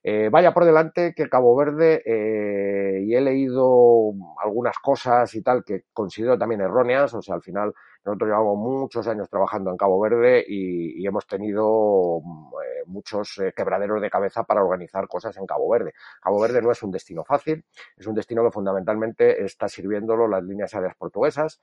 Eh, 0.04 0.28
vaya 0.30 0.52
por 0.52 0.64
delante 0.64 1.14
que 1.14 1.28
Cabo 1.28 1.56
Verde, 1.56 2.02
eh, 2.04 3.02
y 3.04 3.14
he 3.14 3.20
leído 3.20 4.12
algunas 4.42 4.78
cosas 4.78 5.34
y 5.34 5.42
tal 5.42 5.64
que 5.64 5.84
considero 5.92 6.38
también 6.38 6.60
erróneas, 6.60 7.14
o 7.14 7.22
sea, 7.22 7.36
al 7.36 7.42
final 7.42 7.74
nosotros 8.04 8.28
llevamos 8.28 8.58
muchos 8.58 9.06
años 9.08 9.28
trabajando 9.28 9.70
en 9.70 9.76
Cabo 9.76 10.00
Verde 10.00 10.44
y, 10.46 11.06
hemos 11.06 11.26
tenido 11.26 12.18
eh, 12.18 12.82
muchos 12.86 13.40
quebraderos 13.54 14.00
de 14.00 14.10
cabeza 14.10 14.44
para 14.44 14.62
organizar 14.62 15.06
cosas 15.08 15.36
en 15.36 15.46
Cabo 15.46 15.68
Verde. 15.68 15.92
Cabo 16.20 16.40
Verde 16.40 16.62
no 16.62 16.70
es 16.70 16.82
un 16.82 16.90
destino 16.90 17.24
fácil, 17.24 17.64
es 17.96 18.06
un 18.06 18.14
destino 18.14 18.42
que 18.44 18.50
fundamentalmente 18.50 19.44
está 19.44 19.68
sirviéndolo 19.68 20.28
las 20.28 20.42
líneas 20.42 20.74
aéreas 20.74 20.96
portuguesas 20.96 21.60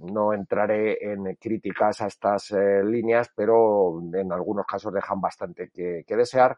no 0.00 0.32
entraré 0.32 1.12
en 1.12 1.36
críticas 1.36 2.00
a 2.00 2.06
estas 2.06 2.50
eh, 2.52 2.82
líneas, 2.82 3.30
pero 3.34 4.00
en 4.14 4.32
algunos 4.32 4.66
casos 4.66 4.92
dejan 4.92 5.20
bastante 5.20 5.70
que, 5.70 6.04
desear 6.08 6.56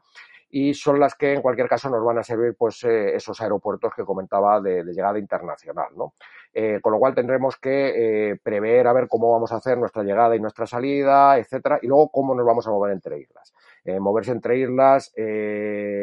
y 0.52 0.74
son 0.74 1.00
las 1.00 1.14
que 1.14 1.32
en 1.32 1.40
cualquier 1.40 1.66
caso 1.66 1.88
nos 1.88 2.04
van 2.04 2.18
a 2.18 2.22
servir 2.22 2.54
pues 2.56 2.84
eh, 2.84 3.16
esos 3.16 3.40
aeropuertos 3.40 3.92
que 3.96 4.04
comentaba 4.04 4.60
de, 4.60 4.84
llegada 4.84 5.18
internacional, 5.18 5.88
¿no? 5.96 6.14
Eh, 6.52 6.78
con 6.82 6.92
lo 6.92 6.98
cual 6.98 7.14
tendremos 7.14 7.56
que 7.56 8.38
prever 8.42 8.86
a 8.86 8.92
ver 8.92 9.08
cómo 9.08 9.32
vamos 9.32 9.50
a 9.52 9.56
hacer 9.56 9.78
nuestra 9.78 10.02
llegada 10.02 10.36
y 10.36 10.40
nuestra 10.40 10.66
salida, 10.66 11.38
etcétera, 11.38 11.78
y 11.80 11.86
luego 11.86 12.10
cómo 12.10 12.34
nos 12.34 12.44
vamos 12.44 12.66
a 12.66 12.70
mover 12.70 12.92
entre 12.92 13.18
islas. 13.18 13.54
moverse 13.98 14.32
entre 14.32 14.58
islas 14.58 15.12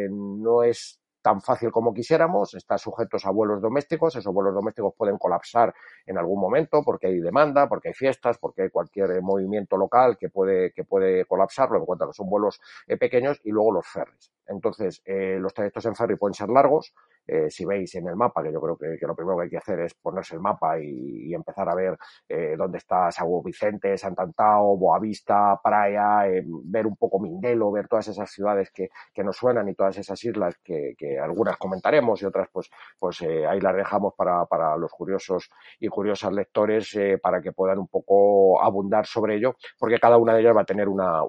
no 0.10 0.64
es 0.64 1.00
tan 1.22 1.42
fácil 1.42 1.72
como 1.72 1.94
quisiéramos, 1.94 2.54
está 2.54 2.78
sujetos 2.78 3.26
a 3.26 3.32
vuelos 3.32 3.62
domésticos, 3.62 4.16
esos 4.16 4.34
vuelos 4.34 4.54
domésticos 4.54 4.94
pueden 4.96 5.18
colapsar 5.18 5.74
en 6.06 6.18
algún 6.18 6.40
momento 6.40 6.82
porque 6.84 7.08
hay 7.08 7.20
demanda, 7.20 7.68
porque 7.68 7.90
hay 7.90 7.94
fiestas, 7.94 8.38
porque 8.38 8.64
hay 8.64 8.70
cualquier 8.70 9.12
eh, 9.12 9.22
movimiento 9.22 9.78
local 9.78 10.18
que 10.18 10.30
puede, 10.30 10.72
que 10.72 10.84
puede 10.84 11.26
colapsarlo, 11.26 11.78
en 11.80 11.86
cuanto 11.86 12.06
a 12.06 12.08
que 12.08 12.14
son 12.14 12.30
vuelos 12.30 12.60
eh, 12.88 12.98
pequeños, 12.98 13.40
y 13.44 13.52
luego 13.52 13.74
los 13.74 13.88
ferries. 13.88 14.32
Entonces, 14.50 15.02
eh, 15.06 15.38
los 15.40 15.54
trayectos 15.54 15.86
en 15.86 15.96
ferry 15.96 16.18
pueden 16.18 16.34
ser 16.34 16.50
largos, 16.50 16.94
eh, 17.32 17.52
si 17.52 17.64
veis 17.64 17.94
en 17.94 18.08
el 18.08 18.16
mapa, 18.16 18.42
que 18.42 18.52
yo 18.52 18.60
creo 18.60 18.76
que, 18.76 19.06
lo 19.06 19.16
primero 19.16 19.38
que 19.38 19.44
hay 19.44 19.50
que 19.52 19.58
hacer 19.58 19.80
es 19.82 19.94
ponerse 19.94 20.34
el 20.34 20.42
mapa 20.42 20.80
y, 20.80 21.32
empezar 21.32 21.70
a 21.70 21.76
ver 21.76 21.96
eh, 22.28 22.56
dónde 22.58 22.80
está 22.80 23.12
Sao 23.12 23.44
Vicente, 23.44 23.96
Santantao, 24.00 24.76
Boavista, 24.78 25.60
Praia, 25.64 26.28
eh, 26.28 26.44
ver 26.46 26.88
un 26.88 26.96
poco 26.96 27.20
Mindelo, 27.20 27.72
ver 27.72 27.88
todas 27.88 28.08
esas 28.08 28.32
ciudades 28.32 28.72
que, 28.72 28.90
nos 29.24 29.38
suenan 29.38 29.68
y 29.70 29.76
todas 29.76 29.98
esas 29.98 30.24
islas 30.24 30.56
que, 30.64 30.96
algunas 31.22 31.58
comentaremos 31.58 32.22
y 32.22 32.26
otras 32.26 32.48
pues, 32.52 32.70
pues 32.98 33.22
ahí 33.22 33.60
las 33.60 33.76
dejamos 33.76 34.14
para, 34.16 34.78
los 34.78 34.92
curiosos 34.92 35.50
y 35.80 35.88
curiosas 35.88 36.34
lectores 36.34 36.98
para 37.22 37.42
que 37.42 37.52
puedan 37.52 37.80
un 37.80 37.88
poco 37.88 38.62
abundar 38.62 39.06
sobre 39.06 39.36
ello, 39.36 39.56
porque 39.78 40.00
cada 40.00 40.18
una 40.18 40.34
de 40.34 40.42
ellas 40.42 40.56
va 40.56 40.62
a 40.62 40.66
tener 40.66 40.88
una, 40.88 41.22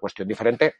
cuestión 0.00 0.26
diferente 0.28 0.74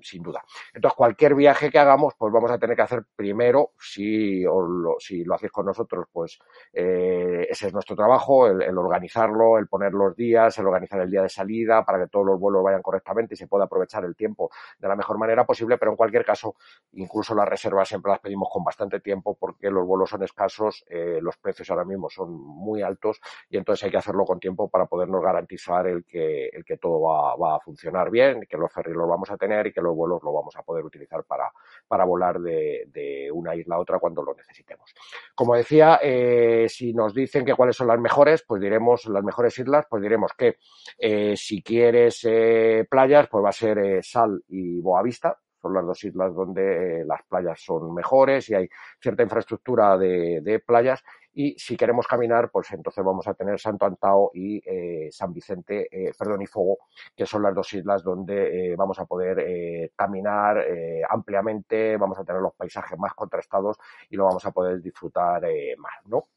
sin 0.00 0.22
duda. 0.22 0.42
Entonces, 0.74 0.96
cualquier 0.96 1.34
viaje 1.34 1.70
que 1.70 1.78
hagamos, 1.78 2.14
pues 2.16 2.32
vamos 2.32 2.50
a 2.50 2.58
tener 2.58 2.76
que 2.76 2.82
hacer 2.82 3.04
primero, 3.16 3.72
si, 3.78 4.42
lo, 4.42 4.96
si 4.98 5.24
lo 5.24 5.34
hacéis 5.34 5.52
con 5.52 5.66
nosotros, 5.66 6.06
pues 6.12 6.38
eh, 6.72 7.46
ese 7.50 7.68
es 7.68 7.72
nuestro 7.72 7.96
trabajo, 7.96 8.46
el, 8.46 8.78
organizarlo, 8.78 9.58
el 9.58 9.68
poner 9.68 9.92
los 9.92 10.14
días, 10.16 10.58
el 10.58 10.66
organizar 10.66 11.00
el 11.00 11.10
día 11.10 11.22
de 11.22 11.28
salida 11.28 11.84
para 11.84 11.98
que 11.98 12.08
todos 12.08 12.26
los 12.26 12.38
vuelos 12.38 12.62
vayan 12.62 12.82
correctamente 12.82 13.34
y 13.34 13.36
se 13.36 13.46
pueda 13.46 13.64
aprovechar 13.64 14.04
el 14.04 14.16
tiempo 14.16 14.50
de 14.78 14.88
la 14.88 14.96
mejor 14.96 15.18
manera 15.18 15.44
posible, 15.44 15.78
pero 15.78 15.90
en 15.90 15.96
cualquier 15.96 16.24
caso, 16.24 16.56
incluso 16.92 17.34
las 17.34 17.48
reservas 17.48 17.88
siempre 17.88 18.10
las 18.10 18.20
pedimos 18.20 18.48
con 18.50 18.64
bastante 18.64 19.00
tiempo 19.00 19.36
porque 19.38 19.70
los 19.70 19.86
vuelos 19.86 20.10
son 20.10 20.22
escasos, 20.22 20.84
eh, 20.88 21.18
los 21.20 21.36
precios 21.36 21.70
ahora 21.70 21.84
mismo 21.84 22.08
son 22.10 22.32
muy 22.32 22.82
altos 22.82 23.20
y 23.48 23.56
entonces 23.56 23.84
hay 23.84 23.90
que 23.90 23.96
hacerlo 23.98 24.24
con 24.24 24.38
tiempo 24.38 24.68
para 24.68 24.86
podernos 24.86 25.22
garantizar 25.22 25.86
el 25.86 26.04
que, 26.04 26.48
el 26.48 26.64
que 26.64 26.76
todo 26.76 27.00
va, 27.02 27.36
va 27.36 27.56
a 27.56 27.60
funcionar 27.60 28.10
bien, 28.10 28.46
que 28.48 28.56
los 28.56 28.72
ferries 28.72 28.96
los 28.96 29.08
vamos 29.08 29.30
a 29.30 29.36
tener 29.36 29.61
y 29.66 29.72
que 29.72 29.80
los 29.80 29.94
vuelos 29.94 30.22
lo 30.22 30.32
vamos 30.32 30.56
a 30.56 30.62
poder 30.62 30.84
utilizar 30.84 31.24
para, 31.24 31.52
para 31.86 32.04
volar 32.04 32.40
de, 32.40 33.30
una 33.32 33.54
isla 33.54 33.76
a 33.76 33.78
otra 33.78 33.98
cuando 33.98 34.22
lo 34.22 34.34
necesitemos. 34.34 34.94
Como 35.34 35.54
decía, 35.54 36.00
eh, 36.02 36.66
si 36.68 36.92
nos 36.92 37.14
dicen 37.14 37.44
que 37.44 37.54
cuáles 37.54 37.76
son 37.76 37.86
las 37.86 37.98
mejores, 37.98 38.44
pues 38.46 38.60
diremos 38.60 39.06
las 39.06 39.24
mejores 39.24 39.58
islas, 39.58 39.86
pues 39.88 40.02
diremos 40.02 40.32
que 40.36 40.56
eh, 40.98 41.36
si 41.36 41.62
quieres 41.62 42.20
eh, 42.24 42.86
playas, 42.88 43.28
pues 43.28 43.44
va 43.44 43.48
a 43.50 43.52
ser 43.52 44.04
Sal 44.04 44.42
y 44.48 44.80
Boavista, 44.80 45.38
son 45.62 45.74
las 45.74 45.86
dos 45.86 46.02
islas 46.04 46.34
donde 46.34 47.04
las 47.06 47.22
playas 47.22 47.60
son 47.60 47.94
mejores 47.94 48.50
y 48.50 48.54
hay 48.54 48.68
cierta 49.00 49.22
infraestructura 49.22 49.96
de, 49.96 50.40
de, 50.42 50.58
playas 50.58 51.02
y 51.34 51.58
si 51.58 51.76
queremos 51.76 52.06
caminar, 52.06 52.50
pues 52.50 52.70
entonces 52.72 53.02
vamos 53.02 53.26
a 53.26 53.34
tener 53.34 53.58
Santo 53.58 53.86
Antao 53.86 54.30
y 54.34 54.62
eh, 54.66 55.08
San 55.10 55.32
Vicente, 55.32 55.88
eh, 55.90 56.12
perdón, 56.18 56.42
y 56.42 56.46
Fogo, 56.46 56.78
que 57.16 57.24
son 57.24 57.42
las 57.42 57.54
dos 57.54 57.72
islas 57.72 58.02
donde 58.02 58.72
eh, 58.72 58.76
vamos 58.76 58.98
a 58.98 59.06
poder 59.06 59.92
caminar 59.96 60.64
ampliamente, 61.08 61.96
vamos 61.96 62.18
a 62.18 62.24
tener 62.24 62.42
los 62.42 62.54
paisajes 62.54 62.98
más 62.98 63.14
contrastados 63.14 63.78
y 64.10 64.16
lo 64.16 64.24
vamos 64.24 64.44
a 64.44 64.50
poder 64.50 64.80
disfrutar 64.82 65.42
más, 65.78 66.06
¿no? 66.06 66.28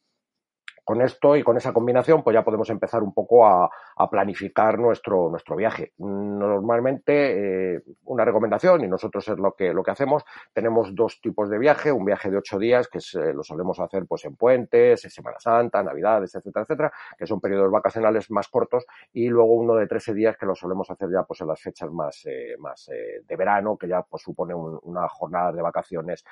Con 0.86 1.02
esto 1.02 1.36
y 1.36 1.44
con 1.44 1.58
esa 1.58 1.74
combinación, 1.74 2.24
pues 2.24 2.36
ya 2.36 2.44
podemos 2.44 2.70
empezar 2.70 3.02
un 3.02 3.12
poco 3.12 3.46
a, 3.46 3.70
planificar 4.12 4.78
nuestro, 4.78 5.30
nuestro 5.30 5.56
viaje. 5.56 5.94
Normalmente, 5.98 7.76
eh, 7.76 7.82
una 8.04 8.24
recomendación, 8.24 8.84
y 8.84 8.88
nosotros 8.88 9.28
es 9.28 9.38
lo 9.38 9.54
que, 9.54 9.74
lo 9.74 9.82
que 9.84 9.92
hacemos, 9.92 10.24
tenemos 10.54 10.94
dos 10.94 11.20
tipos 11.22 11.50
de 11.50 11.58
viaje, 11.58 11.92
un 11.92 12.06
viaje 12.06 12.30
de 12.30 12.38
ocho 12.38 12.60
días, 12.60 12.88
que 12.88 13.00
lo 13.34 13.42
solemos 13.42 13.80
hacer 13.80 14.06
pues 14.06 14.26
en 14.26 14.36
puentes, 14.36 15.04
en 15.04 15.10
Semana 15.10 15.40
Santa, 15.40 15.82
Navidades, 15.82 16.36
etcétera, 16.36 16.64
etcétera, 16.64 16.94
que 17.18 17.26
son 17.26 17.42
periodos 17.42 17.72
vacacionales 17.72 18.30
más 18.30 18.48
cortos, 18.48 18.86
y 19.12 19.28
luego 19.28 19.56
uno 19.56 19.76
de 19.76 19.88
trece 19.88 20.14
días 20.14 20.38
que 20.38 20.46
lo 20.46 20.54
solemos 20.54 20.90
hacer 20.92 21.10
ya 21.12 21.24
pues 21.24 21.42
en 21.42 21.48
las 21.48 21.60
fechas 21.60 21.90
más, 21.92 22.24
eh, 22.26 22.56
más 22.60 22.88
eh, 22.90 23.24
de 23.26 23.36
verano, 23.36 23.76
que 23.76 23.88
ya 23.88 24.04
pues 24.04 24.22
supone 24.22 24.54
una 24.54 25.08
jornada 25.10 25.52
de 25.52 25.62
vacaciones 25.64 26.24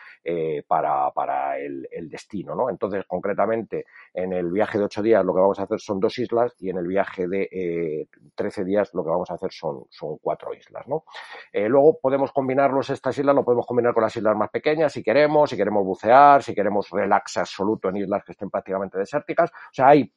para, 0.67 1.09
para 1.11 1.57
el, 1.57 1.87
el, 1.91 2.09
destino, 2.09 2.53
¿no? 2.53 2.69
Entonces, 2.69 3.05
concretamente, 3.07 3.85
en 4.13 4.33
el 4.33 4.42
el 4.43 4.51
viaje 4.51 4.77
de 4.77 4.85
ocho 4.85 5.01
días 5.01 5.23
lo 5.25 5.33
que 5.33 5.39
vamos 5.39 5.59
a 5.59 5.63
hacer 5.63 5.79
son 5.79 5.99
dos 5.99 6.17
islas 6.19 6.53
y 6.59 6.69
en 6.69 6.77
el 6.77 6.87
viaje 6.87 7.27
de 7.27 7.49
eh, 7.51 8.07
13 8.35 8.65
días 8.65 8.93
lo 8.93 9.03
que 9.03 9.09
vamos 9.09 9.29
a 9.31 9.35
hacer 9.35 9.51
son, 9.51 9.85
son 9.89 10.17
cuatro 10.17 10.53
islas. 10.53 10.87
¿no? 10.87 11.05
Eh, 11.51 11.67
luego 11.69 11.99
podemos 11.99 12.31
combinarlos, 12.31 12.89
estas 12.89 13.17
islas 13.17 13.35
lo 13.35 13.43
podemos 13.43 13.65
combinar 13.65 13.93
con 13.93 14.03
las 14.03 14.15
islas 14.15 14.35
más 14.35 14.49
pequeñas 14.49 14.93
si 14.93 15.03
queremos, 15.03 15.49
si 15.49 15.57
queremos 15.57 15.83
bucear, 15.85 16.43
si 16.43 16.53
queremos 16.53 16.89
relax 16.89 17.37
absoluto 17.37 17.89
en 17.89 17.97
islas 17.97 18.23
que 18.23 18.33
estén 18.33 18.49
prácticamente 18.49 18.97
desérticas. 18.97 19.49
O 19.49 19.73
sea, 19.73 19.89
hay 19.89 20.11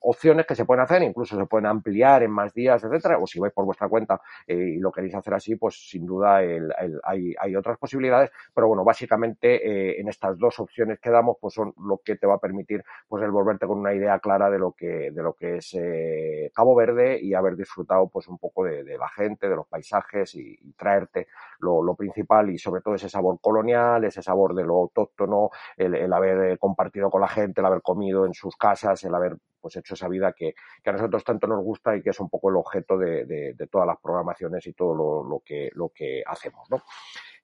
opciones 0.00 0.46
que 0.46 0.54
se 0.54 0.64
pueden 0.64 0.82
hacer, 0.82 1.02
incluso 1.02 1.36
se 1.36 1.46
pueden 1.46 1.66
ampliar 1.66 2.22
en 2.22 2.30
más 2.30 2.54
días, 2.54 2.82
etcétera, 2.82 3.18
o 3.18 3.26
si 3.26 3.38
vais 3.38 3.52
por 3.52 3.64
vuestra 3.64 3.88
cuenta 3.88 4.20
eh, 4.46 4.74
y 4.76 4.78
lo 4.78 4.90
queréis 4.90 5.14
hacer 5.14 5.34
así, 5.34 5.56
pues 5.56 5.88
sin 5.90 6.06
duda 6.06 6.36
hay, 6.36 7.34
hay, 7.38 7.56
otras 7.56 7.76
posibilidades, 7.78 8.30
pero 8.54 8.68
bueno, 8.68 8.84
básicamente 8.84 10.00
en 10.00 10.08
estas 10.08 10.38
dos 10.38 10.58
opciones 10.60 11.00
que 11.00 11.10
damos, 11.10 11.36
pues 11.40 11.54
son 11.54 11.74
lo 11.78 11.98
que 12.04 12.16
te 12.16 12.26
va 12.26 12.34
a 12.34 12.38
permitir 12.38 12.84
pues 13.08 13.22
el 13.22 13.30
volver 13.30 13.57
con 13.66 13.78
una 13.78 13.94
idea 13.94 14.18
clara 14.18 14.50
de 14.50 14.58
lo 14.58 14.72
que, 14.72 15.10
de 15.10 15.22
lo 15.22 15.34
que 15.34 15.56
es 15.56 15.74
eh, 15.74 16.50
Cabo 16.54 16.74
Verde 16.74 17.18
y 17.20 17.34
haber 17.34 17.56
disfrutado 17.56 18.08
pues 18.08 18.28
un 18.28 18.38
poco 18.38 18.64
de, 18.64 18.98
la 18.98 19.08
gente, 19.08 19.48
de 19.48 19.56
los 19.56 19.66
paisajes 19.66 20.34
y, 20.34 20.56
traerte 20.76 21.28
lo, 21.60 21.94
principal 21.94 22.50
y 22.50 22.58
sobre 22.58 22.82
todo 22.82 22.94
ese 22.94 23.08
sabor 23.08 23.38
colonial, 23.40 24.04
ese 24.04 24.22
sabor 24.22 24.54
de 24.54 24.64
lo 24.64 24.76
autóctono, 24.76 25.50
el, 25.76 26.12
haber 26.12 26.52
eh, 26.52 26.58
compartido 26.58 27.10
con 27.10 27.20
la 27.20 27.28
gente, 27.28 27.60
el 27.60 27.66
haber 27.66 27.82
comido 27.82 28.26
en 28.26 28.34
sus 28.34 28.56
casas, 28.56 29.02
el 29.04 29.14
haber 29.14 29.36
pues 29.60 29.76
hecho 29.76 29.94
esa 29.94 30.08
vida 30.08 30.32
que, 30.32 30.54
a 30.84 30.92
nosotros 30.92 31.24
tanto 31.24 31.46
nos 31.46 31.62
gusta 31.62 31.96
y 31.96 32.02
que 32.02 32.10
es 32.10 32.20
un 32.20 32.28
poco 32.28 32.50
el 32.50 32.56
objeto 32.56 32.96
de, 32.96 33.54
todas 33.70 33.86
las 33.86 33.98
programaciones 33.98 34.66
y 34.66 34.72
todo 34.72 34.94
lo, 35.24 35.42
que, 35.44 35.70
lo 35.74 35.90
que 35.90 36.22
hacemos. 36.26 36.70
¿no? 36.70 36.82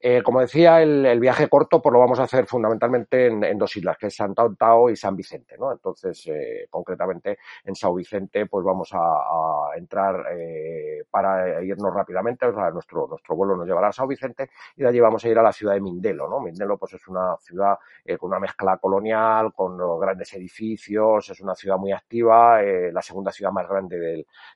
Eh, 0.00 0.22
como 0.22 0.40
decía, 0.40 0.82
el, 0.82 1.18
viaje 1.18 1.48
corto 1.48 1.80
pues 1.80 1.92
lo 1.92 1.98
vamos 1.98 2.18
a 2.18 2.24
hacer 2.24 2.46
fundamentalmente 2.46 3.26
en, 3.26 3.58
dos 3.58 3.76
islas, 3.76 3.96
que 3.96 4.08
es 4.08 4.16
San 4.16 4.34
Tao 4.34 4.90
y 4.90 4.96
San 4.96 5.16
Vicente, 5.16 5.56
¿no? 5.58 5.72
Entonces, 5.72 6.26
eh, 6.26 6.66
concretamente 6.70 7.38
en 7.64 7.74
San 7.74 7.94
Vicente, 7.94 8.46
pues 8.46 8.64
vamos 8.64 8.90
a, 8.92 9.70
entrar 9.76 10.26
eh, 10.32 11.04
para 11.10 11.62
irnos 11.62 11.92
rápidamente, 11.94 12.46
o 12.46 12.54
sea, 12.54 12.70
nuestro, 12.70 13.06
nuestro 13.08 13.34
vuelo 13.34 13.56
nos 13.56 13.66
llevará 13.66 13.88
a 13.88 13.92
San 13.92 14.06
Vicente 14.08 14.50
y 14.76 14.82
de 14.82 14.88
allí 14.88 15.00
vamos 15.00 15.24
a 15.24 15.28
ir 15.28 15.38
a 15.38 15.42
la 15.42 15.52
ciudad 15.52 15.74
de 15.74 15.80
Mindelo, 15.80 16.28
¿no? 16.28 16.40
Mindelo 16.40 16.76
pues 16.76 16.94
es 16.94 17.08
una 17.08 17.36
ciudad 17.38 17.78
con 18.18 18.30
una 18.30 18.40
mezcla 18.40 18.76
colonial, 18.78 19.52
con 19.54 19.78
grandes 19.98 20.32
edificios, 20.34 21.30
es 21.30 21.40
una 21.40 21.54
ciudad 21.54 21.76
muy 21.78 21.92
activa, 21.92 22.60
la 22.62 23.02
segunda 23.02 23.32
ciudad 23.32 23.52
más 23.52 23.68
grande 23.68 23.98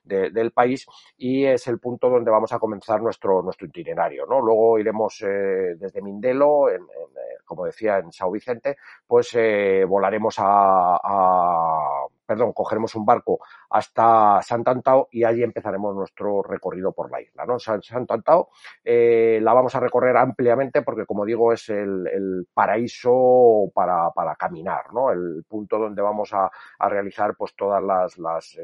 del, 0.03 0.33
del 0.33 0.51
país 0.51 0.85
y 1.17 1.45
es 1.45 1.67
el 1.67 1.79
punto 1.79 2.09
donde 2.09 2.31
vamos 2.31 2.53
a 2.53 2.59
comenzar 2.59 3.01
nuestro, 3.01 3.41
nuestro 3.41 3.67
itinerario, 3.67 4.25
¿no? 4.25 4.41
Luego 4.41 4.79
iremos 4.79 5.21
eh, 5.39 5.75
desde 5.75 6.01
Mindelo, 6.01 6.69
en, 6.69 6.81
eh, 6.81 7.37
como 7.45 7.65
decía, 7.65 7.97
en 7.97 8.11
Sao 8.11 8.31
Vicente, 8.31 8.77
pues 9.07 9.31
eh, 9.33 9.83
volaremos 9.87 10.35
a, 10.37 12.05
perdón, 12.25 12.53
cogeremos 12.53 12.93
un 12.95 13.05
barco 13.05 13.39
hasta 13.71 14.41
Santantao 14.43 15.07
y 15.11 15.23
allí 15.23 15.41
empezaremos 15.41 15.95
nuestro 15.95 16.43
recorrido 16.43 16.91
por 16.91 17.09
la 17.09 17.21
isla, 17.21 17.45
¿no? 17.45 17.57
Santantao 17.59 18.49
la 18.83 19.53
vamos 19.53 19.73
a 19.75 19.79
recorrer 19.79 20.15
ampliamente 20.17 20.83
porque, 20.83 21.05
como 21.05 21.25
digo, 21.25 21.51
es 21.51 21.69
el, 21.69 22.47
paraíso 22.53 23.71
para, 23.73 24.11
caminar, 24.37 24.93
¿no? 24.93 25.11
El 25.11 25.43
punto 25.47 25.79
donde 25.79 26.01
vamos 26.01 26.31
a, 26.33 26.51
realizar 26.87 27.35
pues 27.35 27.55
todas 27.55 27.83
las, 27.83 28.17
las 28.19 28.57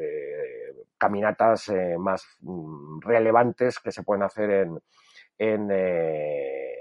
caminatas 0.98 1.72
más 1.98 2.26
mm, 2.42 3.00
relevantes 3.02 3.80
que 3.80 3.92
se 3.92 4.04
pueden 4.04 4.24
hacer 4.24 4.52
en, 4.52 4.80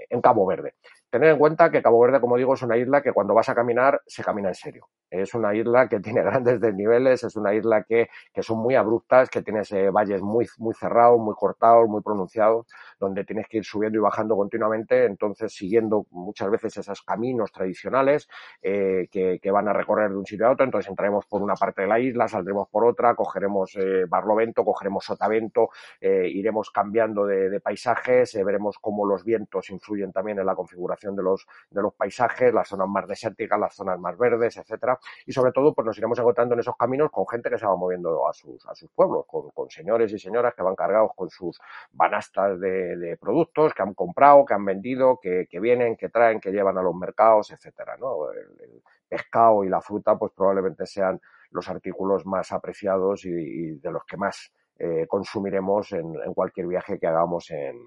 en 0.09 0.21
Cabo 0.21 0.45
Verde. 0.45 0.75
Tener 1.09 1.29
en 1.29 1.37
cuenta 1.37 1.71
que 1.71 1.81
Cabo 1.81 1.99
Verde, 2.01 2.19
como 2.19 2.37
digo, 2.37 2.53
es 2.53 2.61
una 2.61 2.77
isla 2.77 3.01
que 3.01 3.13
cuando 3.13 3.33
vas 3.33 3.47
a 3.49 3.55
caminar 3.55 4.01
se 4.05 4.23
camina 4.23 4.49
en 4.49 4.55
serio. 4.55 4.87
Es 5.09 5.33
una 5.33 5.55
isla 5.55 5.87
que 5.87 5.99
tiene 5.99 6.21
grandes 6.23 6.59
desniveles, 6.59 7.23
es 7.23 7.35
una 7.35 7.53
isla 7.53 7.83
que, 7.83 8.09
que 8.33 8.43
son 8.43 8.59
muy 8.59 8.75
abruptas, 8.75 9.29
que 9.29 9.41
tienes 9.41 9.71
valles 9.91 10.21
muy, 10.21 10.47
muy 10.57 10.73
cerrados, 10.73 11.19
muy 11.19 11.35
cortados, 11.35 11.87
muy 11.87 12.01
pronunciados, 12.01 12.67
donde 12.99 13.23
tienes 13.23 13.47
que 13.47 13.57
ir 13.57 13.65
subiendo 13.65 13.97
y 13.97 14.01
bajando 14.01 14.35
continuamente, 14.35 15.05
entonces 15.05 15.53
siguiendo 15.53 16.05
muchas 16.11 16.49
veces 16.49 16.77
esos 16.77 17.01
caminos 17.01 17.51
tradicionales 17.51 18.27
eh, 18.61 19.07
que, 19.11 19.51
van 19.51 19.69
a 19.69 19.73
recorrer 19.73 20.09
de 20.09 20.17
un 20.17 20.25
sitio 20.25 20.47
a 20.47 20.51
otro. 20.51 20.65
Entonces 20.65 20.89
entraremos 20.89 21.25
por 21.27 21.41
una 21.41 21.55
parte 21.55 21.83
de 21.83 21.87
la 21.87 21.99
isla, 21.99 22.27
saldremos 22.27 22.67
por 22.69 22.85
otra, 22.85 23.15
cogeremos 23.15 23.73
eh, 23.75 24.05
Barlovento, 24.05 24.65
cogeremos 24.65 25.05
Sotavento, 25.05 25.69
eh, 26.01 26.27
iremos 26.27 26.71
cambiando 26.71 27.25
de, 27.25 27.49
de 27.49 27.59
paisajes, 27.61 28.33
veremos 28.43 28.77
cómo 28.79 29.05
los 29.05 29.23
vientos 29.23 29.69
influyen 29.69 30.11
también 30.11 30.39
en 30.39 30.45
la 30.45 30.55
configuración 30.55 31.15
de 31.15 31.23
los, 31.23 31.47
de 31.69 31.81
los 31.81 31.93
paisajes, 31.93 32.53
las 32.53 32.67
zonas 32.67 32.89
más 32.89 33.07
desérticas, 33.07 33.57
las 33.57 33.73
zonas 33.73 33.97
más 33.97 34.17
verdes, 34.17 34.57
etcétera 34.57 34.99
y 35.25 35.31
sobre 35.31 35.51
todo 35.51 35.73
pues 35.73 35.85
nos 35.85 35.97
iremos 35.97 36.17
encontrando 36.19 36.53
en 36.53 36.59
esos 36.59 36.75
caminos 36.75 37.11
con 37.11 37.27
gente 37.27 37.49
que 37.49 37.57
se 37.57 37.65
va 37.65 37.75
moviendo 37.75 38.27
a 38.27 38.33
sus, 38.33 38.65
a 38.67 38.75
sus 38.75 38.89
pueblos, 38.91 39.25
con, 39.27 39.49
con 39.51 39.69
señores 39.69 40.11
y 40.11 40.19
señoras 40.19 40.53
que 40.53 40.63
van 40.63 40.75
cargados 40.75 41.11
con 41.15 41.29
sus 41.29 41.59
banastas 41.91 42.59
de, 42.59 42.84
de 42.95 43.17
productos 43.17 43.73
que 43.73 43.81
han 43.81 43.93
comprado, 43.93 44.45
que 44.45 44.53
han 44.53 44.65
vendido, 44.65 45.19
que, 45.21 45.47
que, 45.49 45.59
vienen, 45.59 45.95
que 45.95 46.09
traen, 46.09 46.39
que 46.39 46.51
llevan 46.51 46.77
a 46.77 46.81
los 46.81 46.95
mercados, 46.95 47.51
etcétera, 47.51 47.97
¿no? 47.97 48.31
El, 48.31 48.39
el 48.61 48.81
pescado 49.07 49.63
y 49.63 49.69
la 49.69 49.81
fruta 49.81 50.17
pues 50.17 50.31
probablemente 50.35 50.85
sean 50.85 51.19
los 51.51 51.69
artículos 51.69 52.25
más 52.25 52.51
apreciados 52.51 53.25
y, 53.25 53.29
y 53.29 53.79
de 53.79 53.91
los 53.91 54.03
que 54.05 54.17
más 54.17 54.51
eh, 54.77 55.05
consumiremos 55.07 55.91
en, 55.93 56.15
en, 56.23 56.33
cualquier 56.33 56.67
viaje 56.67 56.99
que 56.99 57.07
hagamos 57.07 57.49
en, 57.51 57.77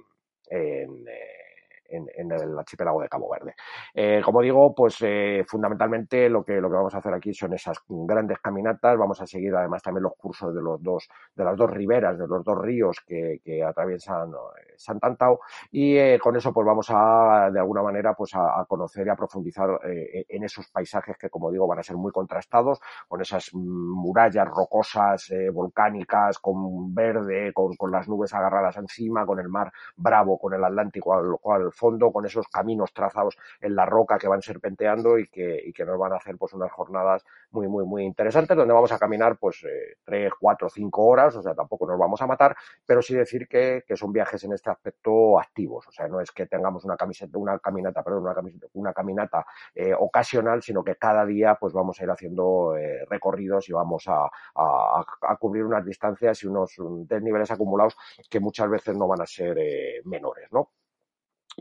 en 0.51 1.07
eh, 1.07 1.48
en, 1.89 2.33
el 2.33 2.59
archipiélago 2.59 3.03
de 3.03 3.09
Cabo 3.09 3.31
Verde. 3.31 3.55
Eh, 3.95 4.21
como 4.25 4.43
digo, 4.43 4.75
pues 4.75 4.97
eh, 5.01 5.45
fundamentalmente 5.47 6.29
lo 6.29 6.45
que, 6.45 6.61
lo 6.61 6.69
que 6.69 6.77
vamos 6.77 6.95
a 6.95 6.99
hacer 6.99 7.15
aquí 7.15 7.33
son 7.33 7.55
esas 7.55 7.79
grandes 7.89 8.39
caminatas. 8.41 8.97
Vamos 8.99 9.21
a 9.21 9.27
seguir 9.27 9.55
además 9.55 9.83
también 9.83 10.03
los 10.03 10.15
cursos 10.17 10.55
de 10.55 10.63
los 10.63 10.83
dos, 10.83 11.09
de 11.35 11.45
las 11.45 11.57
dos 11.57 11.71
riberas, 11.71 12.19
de 12.19 12.27
los 12.27 12.45
dos 12.45 12.59
ríos 12.59 12.99
que, 13.07 13.41
que 13.45 13.63
atraviesan 13.63 14.31
eh, 14.31 14.75
Santantao 14.79 15.41
y 15.71 15.97
eh, 15.97 16.19
con 16.23 16.37
eso 16.37 16.53
pues 16.53 16.67
vamos 16.67 16.87
a 16.91 17.51
de 17.53 17.59
alguna 17.59 17.83
manera 17.83 18.15
pues 18.15 18.35
a, 18.35 18.61
a 18.61 18.65
conocer 18.65 19.07
y 19.07 19.11
a 19.11 19.17
profundizar 19.17 19.81
eh, 19.85 20.25
en 20.29 20.45
esos 20.45 20.69
paisajes 20.69 21.17
que 21.19 21.29
como 21.31 21.51
digo 21.51 21.67
van 21.67 21.81
a 21.81 21.83
ser 21.83 21.97
muy 21.97 22.13
contrastados 22.13 22.81
con 23.07 23.21
esas 23.21 23.53
murallas 23.53 24.49
rocosas 24.49 25.31
eh, 25.31 25.51
volcánicas 25.51 26.39
con 26.39 26.95
verde 26.95 27.53
con, 27.53 27.75
con, 27.77 27.91
las 27.91 28.09
nubes 28.09 28.33
agarradas 28.35 28.77
encima 28.77 29.27
con 29.27 29.41
el 29.41 29.49
mar 29.49 29.73
bravo 29.97 30.39
con 30.39 30.55
el 30.55 30.65
Atlántico 30.65 31.15
al, 31.15 31.37
al 31.45 31.73
fondo 31.79 32.13
con 32.13 32.27
esos 32.27 32.47
caminos 32.49 32.93
trazados 32.93 33.37
en 33.61 33.75
la 33.75 33.87
roca 33.87 34.19
que 34.19 34.29
van 34.29 34.43
serpenteando 34.43 35.19
y 35.19 35.29
que, 35.29 35.63
y 35.65 35.73
que 35.73 35.85
nos 35.85 35.99
van 35.99 36.13
a 36.13 36.17
hacer 36.17 36.37
pues 36.37 36.53
unas 36.53 36.73
jornadas 36.73 37.25
muy 37.51 37.69
muy 37.69 37.85
muy 37.85 38.05
interesantes 38.05 38.57
donde 38.57 38.75
vamos 38.75 38.93
a 38.93 38.99
caminar 38.99 39.39
pues 39.39 39.65
eh, 39.65 39.97
tres 40.05 40.33
cuatro 40.39 40.69
cinco 40.69 41.07
horas 41.07 41.35
o 41.37 41.43
sea 41.43 41.55
tampoco 41.55 41.87
nos 41.87 41.99
vamos 41.99 42.21
a 42.21 42.27
matar 42.27 42.57
pero 42.85 43.01
sí 43.01 43.15
decir 43.15 43.49
que, 43.49 43.85
que 43.87 43.97
son 43.97 44.13
viajes 44.13 44.43
en 44.45 44.53
este 44.53 44.71
aspecto 44.71 45.39
activos. 45.39 45.87
O 45.89 45.93
sea, 45.93 46.09
no 46.09 46.21
es 46.21 46.31
que 46.33 46.47
tengamos 46.47 46.85
una 46.85 46.97
camiseta, 46.97 47.39
una 47.39 47.59
caminata, 47.59 48.03
perdón, 48.03 48.23
una, 48.23 48.35
camiseta, 48.35 48.67
una 48.75 48.93
caminata 48.93 49.47
eh, 49.75 49.95
ocasional, 49.99 50.63
sino 50.63 50.83
que 50.85 50.97
cada 50.97 51.25
día 51.27 51.57
pues 51.57 51.73
vamos 51.73 52.01
a 52.01 52.05
ir 52.05 52.11
haciendo 52.11 52.77
eh, 52.77 53.05
recorridos 53.09 53.69
y 53.69 53.73
vamos 53.73 54.09
a, 54.09 54.25
a, 54.55 55.05
a, 55.23 55.37
cubrir 55.37 55.65
unas 55.65 55.85
distancias 55.85 56.43
y 56.43 56.47
unos 56.47 56.75
desniveles 57.07 57.51
acumulados 57.51 57.97
que 58.29 58.41
muchas 58.41 58.69
veces 58.71 58.97
no 58.97 59.09
van 59.09 59.23
a 59.23 59.27
ser 59.27 59.57
eh, 59.59 60.01
menores, 60.05 60.49
¿no? 60.53 60.71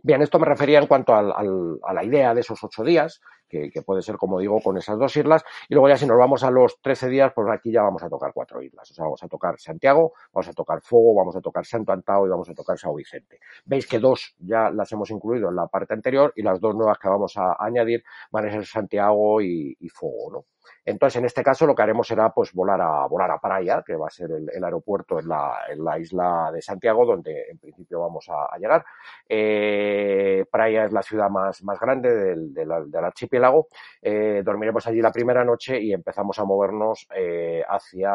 Bien, 0.03 0.21
esto 0.21 0.37
me 0.39 0.45
refería 0.45 0.79
en 0.79 0.87
cuanto 0.87 1.15
al, 1.15 1.31
al, 1.31 1.79
a 1.83 1.93
la 1.93 2.03
idea 2.03 2.33
de 2.33 2.41
esos 2.41 2.63
ocho 2.63 2.83
días, 2.83 3.21
que, 3.47 3.71
que, 3.71 3.81
puede 3.81 4.01
ser, 4.01 4.17
como 4.17 4.39
digo, 4.39 4.59
con 4.61 4.77
esas 4.77 4.99
dos 4.99 5.15
islas. 5.15 5.43
Y 5.69 5.73
luego 5.73 5.89
ya 5.89 5.97
si 5.97 6.05
nos 6.05 6.17
vamos 6.17 6.43
a 6.43 6.51
los 6.51 6.79
13 6.81 7.07
días, 7.09 7.31
pues 7.33 7.47
aquí 7.49 7.71
ya 7.71 7.81
vamos 7.81 8.03
a 8.03 8.09
tocar 8.09 8.31
cuatro 8.33 8.61
islas. 8.61 8.91
O 8.91 8.93
sea, 8.93 9.05
vamos 9.05 9.23
a 9.23 9.27
tocar 9.27 9.59
Santiago, 9.59 10.13
vamos 10.33 10.47
a 10.49 10.53
tocar 10.53 10.81
Fogo, 10.81 11.15
vamos 11.15 11.35
a 11.35 11.41
tocar 11.41 11.65
Santo 11.65 11.91
Antao 11.91 12.27
y 12.27 12.29
vamos 12.29 12.49
a 12.49 12.53
tocar 12.53 12.77
Sao 12.77 12.93
Vicente. 12.93 13.39
Veis 13.65 13.87
que 13.87 13.99
dos 13.99 14.35
ya 14.39 14.69
las 14.69 14.91
hemos 14.91 15.09
incluido 15.09 15.49
en 15.49 15.55
la 15.55 15.67
parte 15.67 15.93
anterior 15.93 16.33
y 16.35 16.43
las 16.43 16.59
dos 16.59 16.75
nuevas 16.75 16.99
que 16.99 17.09
vamos 17.09 17.35
a 17.37 17.55
añadir 17.59 18.03
van 18.31 18.47
a 18.47 18.51
ser 18.51 18.65
Santiago 18.65 19.41
y, 19.41 19.75
y 19.79 19.89
Fogo, 19.89 20.31
¿no? 20.31 20.45
Entonces, 20.85 21.19
en 21.19 21.25
este 21.25 21.43
caso, 21.43 21.65
lo 21.65 21.75
que 21.75 21.81
haremos 21.81 22.07
será 22.07 22.29
pues 22.29 22.53
volar 22.53 22.81
a 22.81 23.07
volar 23.07 23.29
a 23.31 23.39
Praia, 23.39 23.83
que 23.85 23.95
va 23.95 24.07
a 24.07 24.09
ser 24.09 24.29
el, 24.31 24.63
aeropuerto 24.63 25.19
en 25.19 25.27
la, 25.27 25.59
en 25.69 25.83
la, 25.83 25.99
isla 25.99 26.49
de 26.53 26.61
Santiago, 26.61 27.05
donde 27.05 27.45
en 27.49 27.57
principio 27.57 27.99
vamos 27.99 28.29
a, 28.29 28.57
llegar. 28.57 28.85
Eh, 29.27 30.45
Praia 30.49 30.85
es 30.85 30.91
la 30.91 31.01
ciudad 31.01 31.29
más, 31.29 31.63
más 31.63 31.79
grande 31.79 32.13
del, 32.13 32.53
del, 32.53 32.89
del 32.89 33.03
archipiélago. 33.03 33.67
Eh, 34.01 34.41
dormiremos 34.43 34.87
allí 34.87 35.01
la 35.01 35.11
primera 35.11 35.43
noche 35.43 35.79
y 35.79 35.93
empezamos 35.93 36.39
a 36.39 36.45
movernos 36.45 37.07
eh, 37.13 37.63
hacia 37.67 38.11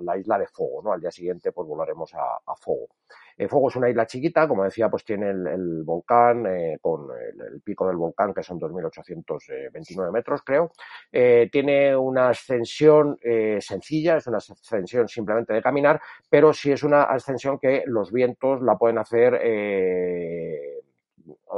la 0.00 0.16
isla 0.16 0.38
de 0.38 0.46
Fogo. 0.46 0.82
¿no? 0.82 0.92
Al 0.92 1.00
día 1.00 1.10
siguiente, 1.10 1.52
pues 1.52 1.66
volaremos 1.68 2.12
a, 2.14 2.38
a 2.46 2.56
Fogo. 2.56 2.88
Fogo 3.48 3.68
es 3.68 3.76
una 3.76 3.88
isla 3.88 4.06
chiquita, 4.06 4.46
como 4.46 4.64
decía, 4.64 4.88
pues 4.88 5.04
tiene 5.04 5.30
el, 5.30 5.82
volcán, 5.84 6.46
eh, 6.46 6.78
con 6.80 7.08
el, 7.10 7.40
el, 7.40 7.60
pico 7.60 7.86
del 7.86 7.96
volcán, 7.96 8.34
que 8.34 8.42
son 8.42 8.58
2.829 8.60 10.12
metros, 10.12 10.42
creo. 10.42 10.72
Eh, 11.12 11.48
tiene 11.50 11.96
una 11.96 12.28
ascensión 12.30 13.18
eh, 13.22 13.58
sencilla, 13.60 14.16
es 14.16 14.26
una 14.26 14.38
ascensión 14.38 15.08
simplemente 15.08 15.52
de 15.52 15.62
caminar, 15.62 16.00
pero 16.28 16.52
sí 16.52 16.72
es 16.72 16.82
una 16.82 17.04
ascensión 17.04 17.58
que 17.58 17.84
los 17.86 18.12
vientos 18.12 18.62
la 18.62 18.76
pueden 18.76 18.98
hacer 18.98 19.38
eh, 19.42 20.79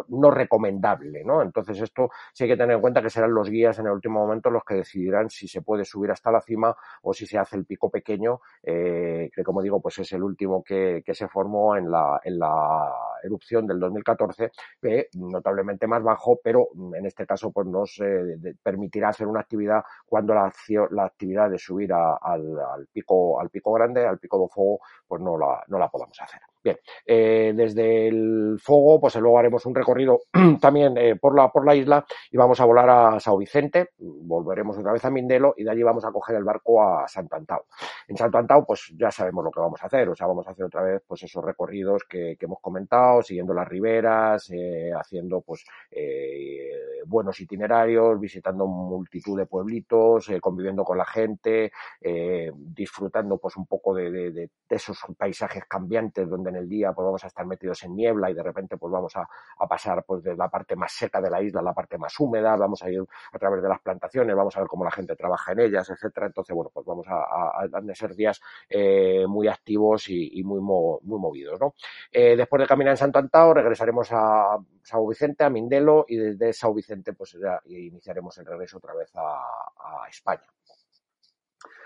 no 0.09 0.31
recomendable, 0.31 1.25
¿no? 1.25 1.43
Entonces 1.43 1.81
esto 1.81 2.11
sí 2.33 2.45
hay 2.45 2.51
que 2.51 2.57
tener 2.57 2.77
en 2.77 2.81
cuenta 2.81 3.03
que 3.03 3.11
serán 3.11 3.35
los 3.35 3.49
guías 3.51 3.79
en 3.79 3.87
el 3.87 3.93
último 3.93 4.21
momento 4.21 4.51
los 4.51 4.65
que 4.65 4.75
decidirán 4.75 5.31
si 5.31 5.49
se 5.49 5.63
puede 5.63 5.85
subir 5.85 6.11
hasta 6.11 6.31
la 6.31 6.41
cima 6.41 6.75
o 7.03 7.13
si 7.13 7.27
se 7.27 7.39
hace 7.39 7.57
el 7.57 7.65
pico 7.65 7.91
pequeño, 7.91 8.41
eh, 8.63 9.31
que 9.35 9.43
como 9.43 9.63
digo, 9.63 9.81
pues 9.81 9.99
es 9.99 10.13
el 10.13 10.23
último 10.23 10.63
que, 10.63 11.03
que 11.05 11.15
se 11.15 11.29
formó 11.29 11.77
en 11.77 11.91
la, 11.91 12.21
en 12.25 12.39
la 12.39 12.93
erupción 13.23 13.67
del 13.67 13.81
2014, 13.81 14.51
que 14.81 15.09
notablemente 15.15 15.87
más 15.87 16.03
bajo, 16.03 16.39
pero 16.43 16.69
en 16.95 17.07
este 17.07 17.27
caso 17.27 17.51
pues 17.51 17.67
nos 17.67 18.01
eh, 18.01 18.57
permitirá 18.63 19.09
hacer 19.11 19.27
una 19.27 19.41
actividad 19.41 19.83
cuando 20.07 20.35
la, 20.35 20.53
la 20.91 21.05
actividad 21.05 21.51
de 21.51 21.59
subir 21.59 21.93
al, 21.93 22.19
al, 22.23 22.87
pico, 22.93 23.41
al 23.41 23.51
pico 23.51 23.73
grande, 23.73 24.07
al 24.07 24.19
pico 24.19 24.41
de 24.43 24.49
fuego, 24.49 24.81
pues 25.07 25.21
no 25.21 25.39
la, 25.39 25.63
no 25.69 25.79
la 25.79 25.89
podamos 25.89 26.21
hacer. 26.21 26.41
Bien, 26.65 26.77
eh, 27.07 27.53
desde 27.57 28.07
el 28.07 28.57
fuego, 28.61 29.01
pues 29.01 29.17
luego 29.17 29.39
haremos 29.39 29.67
un 29.67 29.75
recorrido 29.75 30.21
también 30.61 30.97
eh, 30.97 31.17
por, 31.17 31.35
la, 31.35 31.49
por 31.49 31.67
la 31.67 31.75
isla 31.75 32.05
y 32.31 32.37
vamos 32.37 32.61
a 32.61 32.65
volar 32.65 32.89
a 32.89 33.21
Sao 33.21 33.37
Vicente, 33.37 33.91
volveremos 33.99 34.79
otra 34.79 34.93
vez 34.93 35.05
a 35.05 35.11
Mindelo 35.11 35.55
y 35.57 35.65
de 35.65 35.71
allí 35.71 35.83
vamos 35.83 36.05
a 36.05 36.13
coger 36.13 36.37
el 36.37 36.45
barco 36.45 36.81
a 36.81 37.09
Santo 37.09 37.35
Antao. 37.35 37.67
En 38.07 38.17
Santo 38.17 38.39
Antao, 38.39 38.65
pues 38.65 38.93
ya 38.97 39.11
sabemos 39.11 39.45
lo 39.45 39.51
que 39.51 39.59
vamos 39.61 39.83
a 39.83 39.87
hacer, 39.87 40.09
o 40.09 40.15
sea, 40.15 40.29
vamos 40.29 40.47
a 40.47 40.53
hacer 40.53 40.65
otra 40.65 40.83
vez 40.83 41.03
pues 41.07 41.23
esos 41.25 41.45
recorridos 41.45 42.05
que, 42.09 42.37
que 42.39 42.47
hemos 42.47 42.61
comentado, 42.61 43.23
siguiendo 43.23 43.53
las 43.55 43.67
riberas, 43.67 44.49
eh, 44.51 44.91
haciendo 44.95 45.41
pues 45.41 45.65
eh, 45.91 46.71
buenos 47.07 47.41
itinerarios, 47.41 48.21
visitando 48.21 48.67
multitud 48.67 49.37
de 49.39 49.47
pueblitos, 49.47 50.29
eh, 50.29 50.41
conviviendo 50.41 50.85
con 50.85 50.99
la 50.99 51.05
gente, 51.05 51.73
eh, 52.01 52.53
disfrutando 52.55 53.39
pues 53.39 53.57
un 53.57 53.67
poco 53.67 53.95
de, 53.95 54.11
de, 54.11 54.31
de, 54.31 54.51
esos 54.69 54.99
paisajes 55.17 55.65
cambiantes 55.67 56.29
donde 56.29 56.52
en 56.53 56.63
el 56.63 56.69
día, 56.69 56.93
pues 56.93 57.05
vamos 57.05 57.25
a 57.25 57.27
estar 57.27 57.45
metidos 57.47 57.83
en 57.85 57.97
niebla 57.97 58.31
y 58.31 58.35
de 58.35 58.43
repente 58.43 58.77
pues 58.77 58.93
vamos 58.93 59.17
a, 59.17 59.29
pasar 59.69 60.05
pues 60.05 60.23
de 60.23 60.37
la 60.37 60.49
parte 60.49 60.77
más 60.77 60.93
seca 60.93 61.21
de 61.21 61.31
la 61.31 61.41
isla 61.43 61.61
a 61.61 61.63
la 61.63 61.73
parte 61.73 61.97
más 61.97 62.19
húmeda, 62.21 62.57
vamos 62.57 62.83
a 62.83 62.91
ir 62.91 63.03
a 63.33 63.39
través 63.39 63.63
de 63.63 63.69
las 63.69 63.81
plantaciones, 63.81 64.37
vamos 64.37 64.57
a 64.57 64.61
ver 64.61 64.69
cómo 64.69 64.85
la 64.85 64.91
gente 64.91 65.17
trabaja 65.17 65.53
en 65.53 65.61
ellas, 65.61 65.89
etcétera. 65.89 66.27
Entonces, 66.27 66.55
bueno, 66.55 66.71
pues 66.73 66.85
vamos 66.85 67.07
a, 67.09 67.65
a, 67.65 67.95
ser 67.95 68.15
días 68.15 68.41
eh, 68.69 69.25
muy 69.27 69.49
activos 69.49 70.09
y, 70.09 70.43
muy, 70.45 70.61
muy 70.61 71.19
movidos, 71.19 71.61
¿no? 71.61 71.75
Eh, 72.11 72.37
después 72.37 72.61
de 72.61 72.67
caminar 72.67 72.93
en 72.93 72.97
Santo 72.97 73.19
Antao, 73.19 73.55
regresaremos 73.55 74.09
a 74.13 74.59
Sao 74.83 75.07
Vicente, 75.07 75.45
a 75.45 75.51
Mindelo, 75.51 76.05
y 76.09 76.17
desde 76.17 76.53
Sao 76.53 76.75
Vicente, 76.75 77.13
pues 77.13 77.37
ya 77.41 77.61
iniciaremos 77.67 78.37
el 78.39 78.47
regreso 78.47 78.79
otra 78.79 78.95
vez 78.95 79.11
a 79.15 80.09
España. 80.09 80.47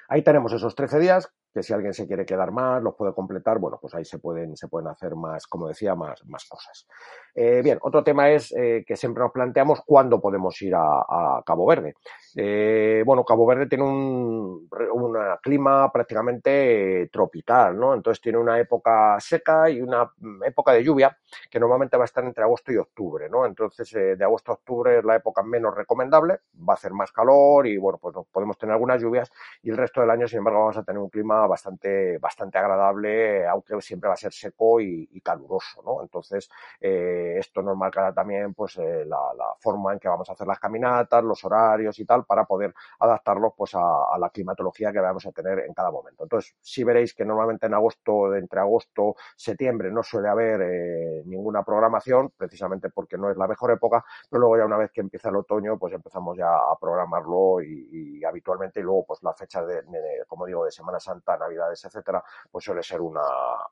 Ahí 0.08 0.22
tenemos 0.22 0.52
esos 0.52 0.74
13 0.74 0.98
días 0.98 1.32
que 1.56 1.62
si 1.62 1.72
alguien 1.72 1.94
se 1.94 2.06
quiere 2.06 2.26
quedar 2.26 2.52
más, 2.52 2.82
los 2.82 2.94
puede 2.94 3.14
completar, 3.14 3.58
bueno, 3.58 3.78
pues 3.80 3.94
ahí 3.94 4.04
se 4.04 4.18
pueden, 4.18 4.54
se 4.58 4.68
pueden 4.68 4.88
hacer 4.88 5.16
más, 5.16 5.46
como 5.46 5.68
decía, 5.68 5.94
más, 5.94 6.22
más 6.26 6.44
cosas. 6.44 6.86
Eh, 7.34 7.62
bien, 7.64 7.78
otro 7.80 8.04
tema 8.04 8.28
es 8.30 8.52
eh, 8.54 8.84
que 8.86 8.94
siempre 8.94 9.22
nos 9.22 9.32
planteamos 9.32 9.80
cuándo 9.86 10.20
podemos 10.20 10.60
ir 10.60 10.74
a, 10.74 11.42
Cabo 11.46 11.64
Verde. 11.64 11.94
Eh, 12.34 13.02
bueno, 13.06 13.24
Cabo 13.24 13.46
Verde 13.46 13.66
tiene 13.66 13.84
un 13.84 14.68
una 14.92 15.38
clima 15.42 15.90
prácticamente 15.90 17.08
tropical, 17.10 17.78
¿no? 17.78 17.94
Entonces 17.94 18.20
tiene 18.20 18.38
una 18.38 18.58
época 18.58 19.16
seca 19.18 19.70
y 19.70 19.80
una 19.80 20.10
época 20.44 20.72
de 20.72 20.84
lluvia 20.84 21.16
que 21.50 21.58
normalmente 21.58 21.96
va 21.96 22.04
a 22.04 22.06
estar 22.06 22.24
entre 22.24 22.44
agosto 22.44 22.72
y 22.72 22.76
octubre, 22.76 23.28
¿no? 23.30 23.46
Entonces 23.46 23.90
de 23.90 24.24
agosto 24.24 24.52
a 24.52 24.54
octubre 24.56 24.98
es 24.98 25.04
la 25.04 25.16
época 25.16 25.42
menos 25.42 25.74
recomendable, 25.74 26.40
va 26.68 26.74
a 26.74 26.76
hacer 26.76 26.92
más 26.92 27.12
calor 27.12 27.66
y 27.66 27.78
bueno, 27.78 27.98
pues 27.98 28.14
podemos 28.30 28.58
tener 28.58 28.74
algunas 28.74 29.00
lluvias 29.00 29.30
y 29.62 29.70
el 29.70 29.76
resto 29.76 30.00
del 30.00 30.10
año, 30.10 30.28
sin 30.28 30.38
embargo, 30.38 30.60
vamos 30.60 30.76
a 30.76 30.84
tener 30.84 31.00
un 31.00 31.08
clima 31.08 31.45
bastante, 31.46 32.18
bastante 32.18 32.58
agradable, 32.58 33.46
aunque 33.46 33.80
siempre 33.80 34.08
va 34.08 34.14
a 34.14 34.16
ser 34.16 34.32
seco 34.32 34.80
y, 34.80 35.20
caluroso, 35.20 35.82
¿no? 35.84 36.02
Entonces, 36.02 36.48
eh, 36.80 37.36
esto 37.38 37.62
nos 37.62 37.76
marcará 37.76 38.12
también 38.12 38.54
pues 38.54 38.76
eh, 38.78 39.04
la, 39.04 39.18
forma 39.58 39.92
en 39.92 39.98
que 39.98 40.08
vamos 40.08 40.28
a 40.28 40.34
hacer 40.34 40.46
las 40.46 40.60
caminatas, 40.60 41.24
los 41.24 41.44
horarios 41.44 41.98
y 41.98 42.04
tal, 42.04 42.24
para 42.24 42.44
poder 42.44 42.74
adaptarlos 43.00 43.52
pues 43.56 43.72
a, 43.74 44.16
la 44.18 44.30
climatología 44.30 44.92
que 44.92 45.00
vamos 45.00 45.26
a 45.26 45.32
tener 45.32 45.60
en 45.60 45.74
cada 45.74 45.90
momento. 45.90 46.24
Entonces, 46.24 46.54
si 46.60 46.84
veréis 46.84 47.14
que 47.14 47.24
normalmente 47.24 47.66
en 47.66 47.74
agosto, 47.74 48.34
entre 48.36 48.60
agosto, 48.60 49.16
septiembre, 49.34 49.90
no 49.90 50.02
suele 50.02 50.28
haber 50.28 50.60
eh, 50.62 51.22
ninguna 51.26 51.62
programación, 51.64 52.30
precisamente 52.36 52.90
porque 52.90 53.18
no 53.18 53.30
es 53.30 53.36
la 53.36 53.48
mejor 53.48 53.72
época, 53.72 54.04
pero 54.30 54.40
luego 54.40 54.58
ya 54.58 54.66
una 54.66 54.76
vez 54.76 54.90
que 54.92 55.00
empieza 55.00 55.30
el 55.30 55.36
otoño, 55.36 55.78
pues 55.78 55.92
empezamos 55.94 56.36
ya 56.36 56.54
a 56.54 56.76
programarlo 56.80 57.62
y, 57.62 58.24
habitualmente, 58.24 58.80
y 58.80 58.82
luego 58.82 59.04
pues 59.06 59.22
la 59.22 59.34
fecha 59.34 59.64
de, 59.64 59.82
de, 59.82 60.24
como 60.26 60.46
digo, 60.46 60.64
de 60.64 60.70
Semana 60.70 61.00
Santa, 61.00 61.35
Navidades, 61.38 61.84
etcétera, 61.84 62.22
pues 62.50 62.64
suele 62.64 62.82
ser 62.82 63.00
una, 63.00 63.22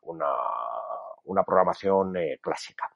una, 0.03 1.43
programación 1.45 2.17
eh, 2.17 2.39
clásica. 2.41 2.91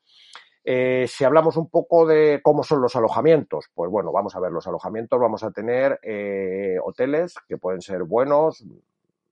Eh, 0.65 1.07
si 1.09 1.25
hablamos 1.25 1.57
un 1.57 1.71
poco 1.71 2.07
de 2.07 2.41
cómo 2.43 2.63
son 2.63 2.83
los 2.83 2.95
alojamientos, 2.95 3.71
pues 3.75 3.91
bueno, 3.91 4.13
vamos 4.13 4.37
a 4.37 4.41
ver 4.41 4.53
los 4.53 4.67
alojamientos, 4.67 5.19
vamos 5.19 5.43
a 5.43 5.51
tener 5.51 5.99
eh, 6.03 6.77
hoteles 6.83 7.35
que 7.49 7.57
pueden 7.57 7.81
ser 7.81 8.03
buenos, 8.03 8.65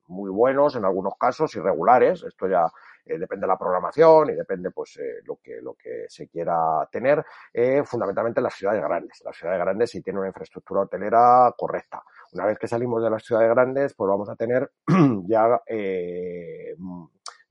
muy 0.07 0.31
buenos 0.31 0.77
en 0.77 0.85
algunos 0.85 1.15
casos, 1.19 1.55
irregulares, 1.57 2.23
esto 2.23 2.49
ya 2.49 2.73
depende 3.05 3.45
de 3.45 3.49
la 3.49 3.59
programación 3.59 4.31
y 4.31 4.35
depende 4.35 4.71
pues 4.71 4.97
eh, 4.97 5.21
lo 5.25 5.37
que 5.37 5.61
lo 5.61 5.75
que 5.75 6.07
se 6.09 6.27
quiera 6.29 6.89
tener, 6.91 7.25
fundamentalmente 7.85 8.41
en 8.41 8.45
las 8.45 8.55
ciudades 8.55 8.83
grandes. 8.83 9.23
Las 9.25 9.37
ciudades 9.37 9.61
grandes 9.61 9.91
si 9.91 10.01
tienen 10.01 10.21
una 10.21 10.29
infraestructura 10.29 10.83
hotelera 10.83 11.55
correcta. 11.57 12.03
Una 12.33 12.47
vez 12.47 12.59
que 12.59 12.69
salimos 12.69 13.03
de 13.03 13.11
las 13.11 13.25
ciudades 13.25 13.51
grandes, 13.51 13.95
pues 13.95 14.09
vamos 14.09 14.29
a 14.29 14.37
tener 14.37 14.71
ya 15.29 15.61
eh, 15.67 16.75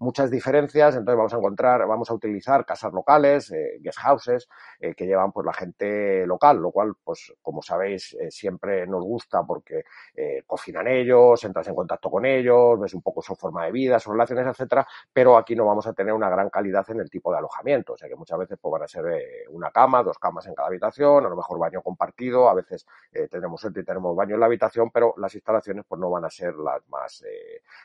muchas 0.06 0.30
diferencias, 0.30 0.96
entonces 0.96 1.18
vamos 1.18 1.34
a 1.34 1.38
encontrar, 1.38 1.88
vamos 1.88 2.10
a 2.10 2.14
utilizar 2.14 2.64
casas 2.66 2.94
locales, 2.94 3.52
eh, 3.52 3.80
guest 3.82 3.98
houses, 4.00 4.48
eh, 4.80 4.94
que 4.94 5.06
llevan 5.06 5.32
pues 5.32 5.46
la 5.46 5.54
gente 5.54 6.26
local, 6.28 6.58
lo 6.58 6.72
cual, 6.72 6.94
pues 7.04 7.34
como 7.42 7.62
sabéis, 7.62 8.14
eh, 8.14 8.30
siempre 8.30 8.86
nos 8.86 9.04
gusta 9.04 9.44
porque 9.44 9.84
eh, 10.16 10.44
cocinan 10.46 10.88
ellos, 10.88 11.44
entras 11.44 11.68
en 11.68 11.76
contacto 11.76 12.12
con 12.12 12.26
ellos, 12.26 12.80
ves 12.80 12.94
un 12.94 13.02
poco 13.02 13.22
su 13.22 13.36
forma 13.36 13.66
de 13.66 13.72
vida, 13.72 14.00
sus 14.00 14.14
relaciones, 14.14 14.46
etcétera, 14.46 14.88
pero 15.12 15.38
aquí 15.38 15.56
no 15.56 15.66
vamos 15.66 15.88
a 15.88 15.94
tener 15.94 16.14
una 16.14 16.30
gran 16.30 16.50
calidad 16.50 16.86
en 16.90 17.00
el 17.00 17.10
tipo 17.10 17.32
de 17.32 17.40
alojamiento, 17.40 17.94
o 17.94 17.98
sea 17.98 18.08
que 18.08 18.16
muchas 18.16 18.38
veces 18.38 18.60
pues 18.62 18.72
van 18.72 18.84
a 18.84 18.88
ser 18.88 19.06
una 19.50 19.72
cama, 19.72 20.04
dos 20.04 20.20
camas 20.20 20.46
en 20.46 20.54
cada 20.54 20.68
habitación, 20.68 21.26
a 21.26 21.30
lo 21.30 21.36
mejor 21.36 21.58
baño 21.58 21.82
compartido, 21.82 22.48
a 22.48 22.54
veces 22.54 22.86
tenemos 23.32 23.60
suerte 23.60 23.80
y 23.80 23.84
tenemos 23.84 24.16
baño 24.16 24.36
en 24.36 24.40
la 24.40 24.46
habitación, 24.46 24.92
pero 24.92 25.16
las 25.18 25.34
instalaciones 25.34 25.86
pues 25.88 26.00
no 26.00 26.10
van 26.12 26.26
a 26.26 26.30
ser 26.30 26.54
las 26.56 26.88
más, 26.90 27.24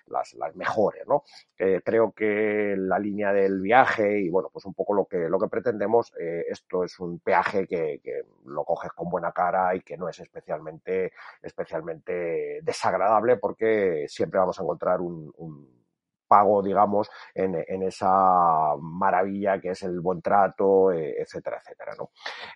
las, 0.06 0.34
las 0.34 0.54
mejores, 0.54 1.06
¿no? 1.06 1.22
Creo 1.56 2.09
creo 2.10 2.74
que 2.74 2.76
la 2.76 2.98
línea 2.98 3.32
del 3.32 3.60
viaje 3.60 4.20
y 4.20 4.28
bueno, 4.28 4.50
pues 4.52 4.64
un 4.64 4.74
poco 4.74 4.94
lo 4.94 5.06
que, 5.06 5.28
lo 5.28 5.38
que 5.38 5.48
pretendemos, 5.48 6.12
eh, 6.18 6.44
esto 6.48 6.84
es 6.84 6.98
un 7.00 7.18
peaje 7.20 7.66
que, 7.66 8.00
que, 8.02 8.22
lo 8.46 8.64
coges 8.64 8.92
con 8.92 9.10
buena 9.10 9.32
cara 9.32 9.74
y 9.74 9.80
que 9.80 9.96
no 9.96 10.08
es 10.08 10.18
especialmente, 10.20 11.12
especialmente 11.42 12.60
desagradable 12.62 13.36
porque 13.36 14.06
siempre 14.08 14.40
vamos 14.40 14.58
a 14.58 14.62
encontrar 14.62 15.00
un, 15.00 15.32
un 15.38 15.79
pago, 16.30 16.62
digamos, 16.62 17.10
en, 17.34 17.56
en, 17.66 17.82
esa 17.82 18.76
maravilla 18.80 19.60
que 19.60 19.70
es 19.70 19.82
el 19.82 19.98
buen 19.98 20.22
trato, 20.22 20.92
eh, 20.92 21.16
etcétera, 21.18 21.58
etcétera. 21.60 21.94
¿no? 21.98 22.10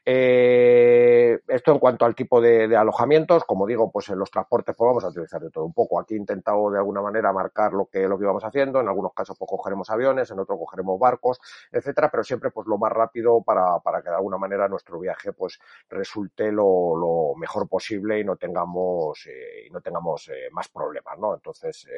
Eh, 0.07 1.41
esto 1.49 1.73
en 1.73 1.81
cuanto 1.81 2.05
al 2.05 2.15
tipo 2.15 2.41
de, 2.41 2.77
alojamientos, 2.77 3.45
como 3.45 3.67
digo, 3.67 3.91
pues 3.91 4.09
en 4.11 4.19
los 4.21 4.31
transportes 4.31 4.77
pues 4.79 4.87
vamos 4.87 5.03
a 5.03 5.09
utilizar 5.09 5.41
de 5.41 5.51
todo 5.51 5.65
un 5.65 5.73
poco. 5.73 5.99
Aquí 5.99 6.15
he 6.15 6.17
intentado 6.17 6.71
de 6.71 6.79
alguna 6.79 7.03
manera 7.03 7.33
marcar 7.33 7.73
lo 7.73 7.87
que, 7.87 8.07
lo 8.07 8.17
que 8.17 8.23
íbamos 8.23 8.45
haciendo, 8.45 8.81
en 8.81 8.87
algunos 8.87 9.13
casos 9.13 9.37
pues 9.37 9.51
cogeremos 9.51 9.91
aviones, 9.91 10.31
en 10.31 10.39
otros 10.39 10.57
cogeremos 10.57 10.97
barcos, 11.01 11.41
etcétera, 11.73 12.09
pero 12.13 12.23
siempre 12.23 12.53
pues 12.53 12.69
lo 12.69 12.79
más 12.79 12.93
rápido 12.93 13.43
para, 13.43 13.81
para 13.81 14.03
que 14.03 14.11
de 14.11 14.17
alguna 14.17 14.39
manera 14.39 14.69
nuestro 14.69 15.01
viaje 15.01 15.33
pues 15.33 15.59
resulte 15.89 16.53
lo, 16.53 16.95
lo 16.97 17.35
mejor 17.37 17.69
posible 17.69 18.21
y 18.21 18.25
no 18.25 18.37
tengamos, 18.37 19.27
eh, 19.27 19.67
y 19.67 19.71
no 19.71 19.81
tengamos 19.81 20.31
más 20.53 20.69
problemas, 20.69 21.19
¿no? 21.19 21.35
Entonces, 21.35 21.89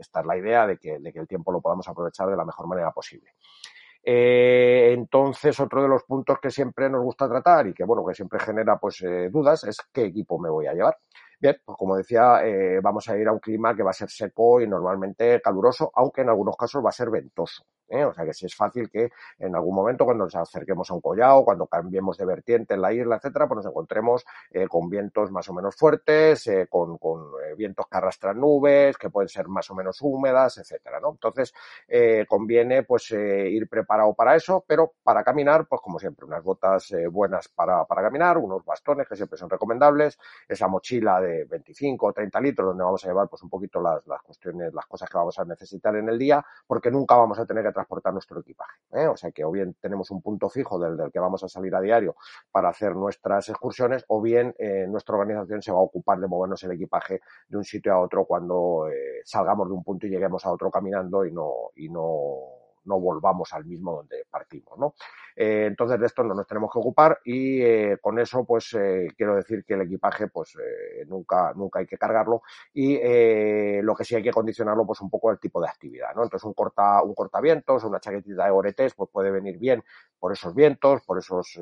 esta 0.00 0.20
es 0.20 0.26
la 0.26 0.36
idea 0.36 0.66
de 0.66 0.71
de 0.78 1.12
que, 1.12 1.18
el 1.18 1.28
tiempo 1.28 1.52
lo 1.52 1.60
podamos 1.60 1.88
aprovechar 1.88 2.28
de 2.28 2.36
la 2.36 2.44
mejor 2.44 2.66
manera 2.66 2.90
posible. 2.92 3.32
Eh, 4.04 4.92
entonces, 4.92 5.58
otro 5.60 5.82
de 5.82 5.88
los 5.88 6.02
puntos 6.04 6.38
que 6.40 6.50
siempre 6.50 6.90
nos 6.90 7.02
gusta 7.02 7.28
tratar 7.28 7.68
y 7.68 7.74
que, 7.74 7.84
bueno, 7.84 8.04
que 8.04 8.14
siempre 8.14 8.40
genera 8.40 8.76
pues 8.78 9.00
eh, 9.02 9.30
dudas 9.30 9.62
es 9.64 9.78
qué 9.92 10.06
equipo 10.06 10.38
me 10.38 10.50
voy 10.50 10.66
a 10.66 10.74
llevar. 10.74 10.96
Bien, 11.40 11.56
pues 11.64 11.76
como 11.76 11.96
decía, 11.96 12.44
eh, 12.44 12.80
vamos 12.80 13.08
a 13.08 13.16
ir 13.16 13.28
a 13.28 13.32
un 13.32 13.40
clima 13.40 13.74
que 13.74 13.82
va 13.82 13.90
a 13.90 13.94
ser 13.94 14.10
seco 14.10 14.60
y 14.60 14.68
normalmente 14.68 15.40
caluroso, 15.40 15.90
aunque 15.94 16.22
en 16.22 16.28
algunos 16.28 16.56
casos 16.56 16.84
va 16.84 16.90
a 16.90 16.92
ser 16.92 17.10
ventoso. 17.10 17.64
¿Eh? 17.92 18.04
O 18.04 18.12
sea 18.12 18.24
que 18.24 18.32
si 18.32 18.46
es 18.46 18.54
fácil 18.54 18.90
que 18.90 19.10
en 19.38 19.54
algún 19.54 19.74
momento 19.74 20.04
cuando 20.04 20.24
nos 20.24 20.34
acerquemos 20.34 20.90
a 20.90 20.94
un 20.94 21.00
collado, 21.00 21.44
cuando 21.44 21.66
cambiemos 21.66 22.16
de 22.16 22.24
vertiente 22.24 22.74
en 22.74 22.80
la 22.80 22.92
isla, 22.92 23.16
etcétera, 23.16 23.46
pues 23.46 23.56
nos 23.56 23.66
encontremos 23.66 24.24
eh, 24.50 24.66
con 24.66 24.88
vientos 24.88 25.30
más 25.30 25.48
o 25.48 25.52
menos 25.52 25.76
fuertes, 25.76 26.46
eh, 26.46 26.66
con, 26.68 26.98
vientos 27.56 27.86
que 27.86 27.96
arrastran 27.96 28.40
nubes, 28.40 28.96
que 28.96 29.10
pueden 29.10 29.28
ser 29.28 29.46
más 29.48 29.70
o 29.70 29.74
menos 29.74 30.00
húmedas, 30.00 30.56
etcétera, 30.58 31.00
¿no? 31.00 31.10
Entonces, 31.10 31.52
conviene 32.26 32.82
pues 32.84 33.10
ir 33.10 33.68
preparado 33.68 34.14
para 34.14 34.34
eso, 34.34 34.64
pero 34.66 34.92
para 35.02 35.22
caminar, 35.22 35.66
pues 35.66 35.80
como 35.82 35.98
siempre, 35.98 36.24
unas 36.24 36.42
botas 36.42 36.92
buenas 37.10 37.48
para, 37.48 37.84
para 37.84 38.02
caminar, 38.02 38.38
unos 38.38 38.64
bastones 38.64 39.06
que 39.06 39.16
siempre 39.16 39.38
son 39.38 39.50
recomendables, 39.50 40.18
esa 40.48 40.68
mochila 40.68 41.20
de 41.20 41.44
25 41.44 42.06
o 42.06 42.12
30 42.12 42.40
litros, 42.40 42.68
donde 42.68 42.84
vamos 42.84 43.04
a 43.04 43.08
llevar 43.08 43.28
pues 43.28 43.42
un 43.42 43.50
poquito 43.50 43.80
las, 43.80 44.06
las 44.06 44.22
cuestiones, 44.22 44.72
las 44.72 44.86
cosas 44.86 45.10
que 45.10 45.18
vamos 45.18 45.38
a 45.38 45.44
necesitar 45.44 45.94
en 45.96 46.08
el 46.08 46.18
día, 46.18 46.44
porque 46.66 46.90
nunca 46.90 47.16
vamos 47.16 47.38
a 47.38 47.44
tener 47.44 47.62
que 47.64 47.72
transportar 47.82 48.12
nuestro 48.12 48.40
equipaje. 48.40 48.78
¿eh? 48.92 49.06
O 49.06 49.16
sea 49.16 49.30
que 49.32 49.44
o 49.44 49.50
bien 49.50 49.74
tenemos 49.80 50.10
un 50.10 50.22
punto 50.22 50.48
fijo 50.48 50.78
del, 50.78 50.96
del, 50.96 51.10
que 51.10 51.18
vamos 51.18 51.42
a 51.42 51.48
salir 51.48 51.74
a 51.74 51.80
diario 51.80 52.16
para 52.50 52.68
hacer 52.68 52.94
nuestras 52.94 53.48
excursiones, 53.48 54.04
o 54.08 54.20
bien 54.20 54.54
eh, 54.58 54.86
nuestra 54.88 55.16
organización 55.16 55.62
se 55.62 55.72
va 55.72 55.78
a 55.78 55.82
ocupar 55.82 56.18
de 56.20 56.28
movernos 56.28 56.62
el 56.64 56.72
equipaje 56.72 57.20
de 57.48 57.56
un 57.56 57.64
sitio 57.64 57.92
a 57.92 58.00
otro 58.00 58.24
cuando 58.24 58.88
eh, 58.88 59.22
salgamos 59.24 59.68
de 59.68 59.74
un 59.74 59.82
punto 59.82 60.06
y 60.06 60.10
lleguemos 60.10 60.44
a 60.46 60.52
otro 60.52 60.70
caminando 60.70 61.24
y 61.24 61.32
no, 61.32 61.52
y 61.76 61.88
no 61.88 62.61
no 62.84 63.00
volvamos 63.00 63.52
al 63.52 63.64
mismo 63.64 63.96
donde 63.96 64.26
partimos, 64.30 64.78
¿no? 64.78 64.94
Eh, 65.36 65.66
entonces 65.66 65.98
de 65.98 66.06
esto 66.06 66.22
no 66.22 66.34
nos 66.34 66.46
tenemos 66.46 66.70
que 66.70 66.78
ocupar 66.78 67.20
y 67.24 67.62
eh, 67.62 67.98
con 68.00 68.18
eso 68.18 68.44
pues 68.44 68.74
eh, 68.74 69.08
quiero 69.16 69.36
decir 69.36 69.64
que 69.64 69.74
el 69.74 69.82
equipaje 69.82 70.28
pues 70.28 70.56
eh, 70.56 71.04
nunca, 71.06 71.52
nunca 71.54 71.78
hay 71.78 71.86
que 71.86 71.96
cargarlo 71.96 72.42
y 72.74 72.96
eh, 72.96 73.80
lo 73.82 73.94
que 73.94 74.04
sí 74.04 74.14
hay 74.14 74.22
que 74.22 74.30
condicionarlo 74.30 74.86
pues 74.86 75.00
un 75.00 75.10
poco 75.10 75.30
el 75.30 75.38
tipo 75.38 75.60
de 75.60 75.68
actividad, 75.68 76.14
¿no? 76.14 76.22
Entonces 76.22 76.44
un 76.44 76.54
corta, 76.54 77.02
un 77.02 77.14
cortavientos, 77.14 77.84
una 77.84 78.00
chaquetita 78.00 78.44
de 78.44 78.50
oretes 78.50 78.94
pues 78.94 79.08
puede 79.10 79.30
venir 79.30 79.58
bien 79.58 79.82
por 80.18 80.32
esos 80.32 80.54
vientos, 80.54 81.02
por 81.02 81.18
esos 81.18 81.58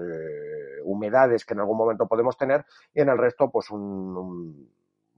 humedades 0.85 1.45
que 1.45 1.55
en 1.55 1.61
algún 1.61 1.79
momento 1.79 2.07
podemos 2.07 2.37
tener 2.37 2.65
y 2.93 3.01
en 3.01 3.09
el 3.09 3.19
resto 3.19 3.51
pues 3.51 3.71
un, 3.71 3.81
un 4.17 4.71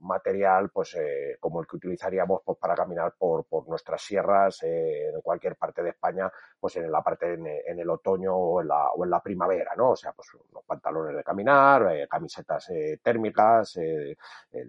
material 0.03 0.69
pues 0.69 0.95
eh, 0.95 1.37
como 1.39 1.61
el 1.61 1.67
que 1.67 1.77
utilizaríamos 1.77 2.41
pues, 2.45 2.57
para 2.57 2.75
caminar 2.75 3.13
por, 3.17 3.45
por 3.45 3.67
nuestras 3.67 4.01
sierras 4.01 4.61
eh, 4.63 5.09
en 5.13 5.21
cualquier 5.21 5.55
parte 5.55 5.81
de 5.81 5.89
España, 5.89 6.31
pues 6.59 6.75
en 6.77 6.91
la 6.91 7.01
parte 7.01 7.33
en, 7.33 7.79
el 7.79 7.89
otoño 7.89 8.35
o 8.35 8.61
en, 8.61 8.67
la, 8.67 8.91
o 8.91 9.03
en 9.03 9.09
la 9.09 9.21
primavera, 9.21 9.73
¿no? 9.75 9.91
O 9.91 9.95
sea, 9.95 10.11
pues 10.11 10.27
unos 10.33 10.63
pantalones 10.65 11.15
de 11.15 11.23
caminar, 11.23 12.07
camisetas 12.09 12.71
térmicas, 13.01 13.73
de 13.73 14.17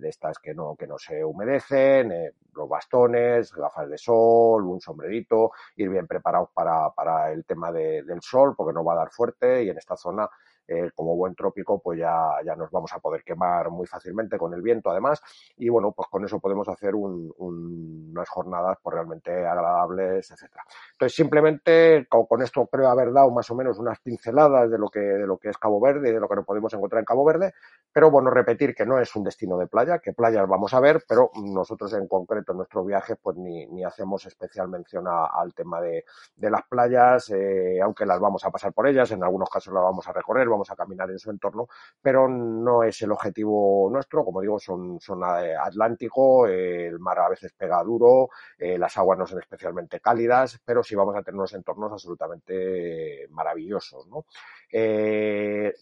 estas 0.08 0.38
que 0.38 0.54
no, 0.54 0.74
que 0.76 0.86
no 0.86 0.98
se 0.98 1.24
humedecen, 1.24 2.32
los 2.54 2.68
bastones, 2.68 3.52
gafas 3.52 3.88
de 3.88 3.98
sol, 3.98 4.64
un 4.64 4.80
sombrerito, 4.80 5.52
ir 5.76 5.88
bien 5.90 6.06
preparados 6.06 6.50
para, 6.52 6.90
para 6.90 7.30
el 7.32 7.44
tema 7.44 7.72
del 7.72 8.20
sol, 8.22 8.54
porque 8.56 8.72
no 8.72 8.84
va 8.84 8.94
a 8.94 8.96
dar 8.96 9.10
fuerte 9.10 9.64
y 9.64 9.70
en 9.70 9.78
esta 9.78 9.96
zona 9.96 10.28
eh, 10.66 10.90
como 10.94 11.16
buen 11.16 11.34
trópico, 11.34 11.78
pues 11.78 11.98
ya, 11.98 12.36
ya 12.44 12.54
nos 12.56 12.70
vamos 12.70 12.92
a 12.92 12.98
poder 12.98 13.22
quemar 13.22 13.70
muy 13.70 13.86
fácilmente 13.86 14.38
con 14.38 14.54
el 14.54 14.62
viento, 14.62 14.90
además, 14.90 15.20
y 15.56 15.68
bueno, 15.68 15.92
pues 15.92 16.08
con 16.08 16.24
eso 16.24 16.40
podemos 16.40 16.68
hacer 16.68 16.94
unas 16.94 18.28
jornadas 18.28 18.78
pues 18.82 18.94
realmente 18.94 19.30
agradables, 19.46 20.30
etcétera. 20.30 20.64
Entonces, 20.92 21.14
simplemente 21.14 22.06
con, 22.08 22.42
esto 22.42 22.66
creo 22.66 22.88
haber 22.88 23.12
dado 23.12 23.30
más 23.30 23.50
o 23.50 23.54
menos 23.54 23.78
unas 23.78 24.00
pinceladas 24.00 24.70
de 24.70 24.78
lo 24.78 24.88
que, 24.88 25.00
de 25.00 25.26
lo 25.26 25.38
que 25.38 25.50
es 25.50 25.58
Cabo 25.58 25.80
Verde 25.80 26.10
y 26.10 26.12
de 26.12 26.20
lo 26.20 26.28
que 26.28 26.36
nos 26.36 26.46
podemos 26.46 26.72
encontrar 26.72 27.00
en 27.00 27.06
Cabo 27.06 27.24
Verde, 27.24 27.52
pero 27.92 28.10
bueno, 28.10 28.30
repetir 28.30 28.74
que 28.74 28.86
no 28.86 28.98
es 28.98 29.14
un 29.16 29.24
destino 29.24 29.58
de 29.58 29.66
playa, 29.66 29.98
que 29.98 30.12
playas 30.12 30.48
vamos 30.48 30.74
a 30.74 30.80
ver, 30.80 31.04
pero 31.08 31.30
nosotros 31.42 31.92
en 31.94 32.08
concreto 32.08 32.52
en 32.52 32.58
nuestro 32.58 32.84
viaje, 32.84 33.16
pues 33.16 33.36
ni, 33.36 33.66
ni 33.66 33.84
hacemos 33.84 34.26
especial 34.26 34.68
mención 34.68 35.06
al 35.06 35.54
tema 35.54 35.80
de, 35.80 36.04
de 36.36 36.50
las 36.50 36.62
playas, 36.68 37.30
eh, 37.30 37.80
aunque 37.82 38.06
las 38.06 38.20
vamos 38.20 38.44
a 38.44 38.50
pasar 38.50 38.72
por 38.72 38.86
ellas, 38.86 39.10
en 39.10 39.22
algunos 39.22 39.48
casos 39.48 39.72
las 39.72 39.82
vamos 39.82 40.06
a 40.08 40.12
recorrer, 40.12 40.48
vamos 40.54 40.70
a 40.70 40.76
caminar 40.76 41.10
en 41.10 41.18
su 41.18 41.30
entorno, 41.30 41.68
pero 42.00 42.28
no 42.28 42.82
es 42.82 43.00
el 43.02 43.12
objetivo 43.12 43.88
nuestro, 43.90 44.24
como 44.24 44.40
digo, 44.40 44.58
son, 44.58 45.00
son 45.00 45.22
eh, 45.22 45.54
Atlántico, 45.56 46.46
eh, 46.46 46.86
el 46.86 46.98
mar 46.98 47.18
a 47.18 47.28
veces 47.28 47.52
pega 47.52 47.82
duro, 47.82 48.30
eh, 48.58 48.78
las 48.78 48.96
aguas 48.96 49.18
no 49.18 49.26
son 49.26 49.40
especialmente 49.40 50.00
cálidas, 50.00 50.60
pero 50.64 50.82
sí 50.82 50.94
vamos 50.94 51.16
a 51.16 51.22
tener 51.22 51.36
unos 51.36 51.52
entornos 51.54 51.92
absolutamente 51.92 53.28
maravillosos, 53.30 54.06
¿no? 54.08 54.24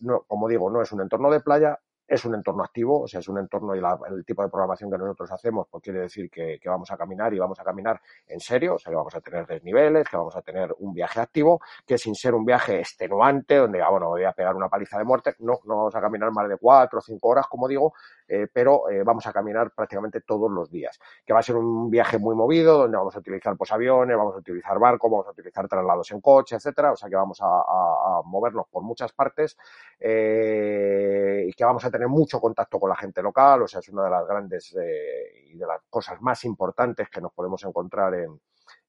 no 0.01 0.23
como 0.27 0.49
digo, 0.49 0.71
no 0.71 0.83
es 0.83 0.93
un 0.93 1.01
entorno 1.01 1.31
de 1.31 1.41
playa, 1.41 1.79
es 2.13 2.27
un 2.27 2.35
entorno 2.35 2.63
activo, 2.63 3.01
o 3.01 3.09
sea, 3.09 3.21
es 3.21 3.29
un 3.29 3.39
entorno 3.39 3.75
y 3.75 3.79
el 3.79 4.25
tipo 4.27 4.43
de 4.43 4.51
programación 4.51 4.91
que 4.91 4.99
nosotros 4.99 5.33
hacemos, 5.33 5.67
pues 5.71 5.83
quiere 5.83 6.01
decir 6.01 6.31
que, 6.31 6.61
vamos 6.67 6.91
a 6.91 6.97
caminar 6.99 7.33
y 7.33 7.39
vamos 7.39 7.59
a 7.59 7.65
caminar 7.65 8.01
en 8.27 8.39
serio, 8.39 8.75
o 8.75 8.79
sea, 8.79 8.91
que 8.91 8.97
vamos 8.97 9.15
a 9.15 9.21
tener 9.23 9.47
desniveles, 9.47 10.07
que 10.07 10.19
vamos 10.19 10.37
a 10.37 10.43
tener 10.43 10.75
un 10.79 10.93
viaje 10.93 11.21
activo, 11.21 11.63
que 11.87 11.97
sin 11.97 12.15
ser 12.15 12.35
un 12.35 12.45
viaje 12.45 12.81
extenuante, 12.81 13.57
donde, 13.57 13.81
ah, 13.81 13.89
bueno, 13.89 14.09
voy 14.09 14.25
a 14.25 14.33
pegar 14.33 14.55
una 14.55 14.69
paliza 14.69 14.99
de 14.99 15.05
muerte, 15.05 15.35
no, 15.39 15.61
no 15.65 15.77
vamos 15.77 15.95
a 15.95 16.01
caminar 16.03 16.31
más 16.33 16.49
de 16.51 16.59
cuatro 16.59 16.99
o 16.99 17.03
cinco 17.03 17.29
horas, 17.29 17.47
como 17.47 17.67
digo, 17.67 17.95
eh, 18.29 18.49
pero 18.53 18.89
eh, 18.91 19.03
vamos 19.05 19.27
a 19.27 19.33
caminar 19.33 19.73
prácticamente 19.73 20.21
todos 20.21 20.51
los 20.51 20.71
días, 20.71 20.99
que 21.25 21.33
va 21.33 21.41
a 21.41 21.43
ser 21.43 21.57
un 21.57 21.91
viaje 21.91 22.19
muy 22.19 22.35
movido, 22.35 22.79
donde 22.79 22.97
vamos 22.97 23.15
a 23.17 23.19
utilizar 23.19 23.57
pues 23.57 23.73
aviones, 23.73 24.17
vamos 24.17 24.35
a 24.35 24.39
utilizar 24.39 24.79
barcos, 24.79 25.11
vamos 25.11 25.27
a 25.27 25.31
utilizar 25.31 25.69
traslados 25.69 26.11
en 26.13 26.21
coche, 26.21 26.57
etcétera, 26.57 26.93
o 26.93 26.97
sea 26.97 27.09
que 27.09 27.17
vamos 27.17 27.39
a, 27.43 28.23
movernos 28.25 28.67
por 28.71 28.83
muchas 28.83 29.13
partes 29.13 29.57
eh, 29.99 31.45
y 31.47 31.53
que 31.53 31.65
vamos 31.65 31.85
a 31.85 31.91
tener 31.91 32.02
mucho 32.07 32.41
contacto 32.41 32.79
con 32.79 32.91
la 32.91 32.97
gente 32.97 33.23
local, 33.23 33.63
o 33.63 33.69
sea, 33.69 33.81
es 33.81 33.89
una 33.89 34.05
de 34.05 34.11
las 34.11 34.27
grandes 34.27 34.75
eh, 34.81 35.45
y 35.47 35.55
de 35.57 35.67
las 35.67 35.81
cosas 35.89 36.21
más 36.21 36.45
importantes 36.45 37.09
que 37.09 37.21
nos 37.21 37.33
podemos 37.33 37.63
encontrar 37.65 38.15
en, 38.15 38.41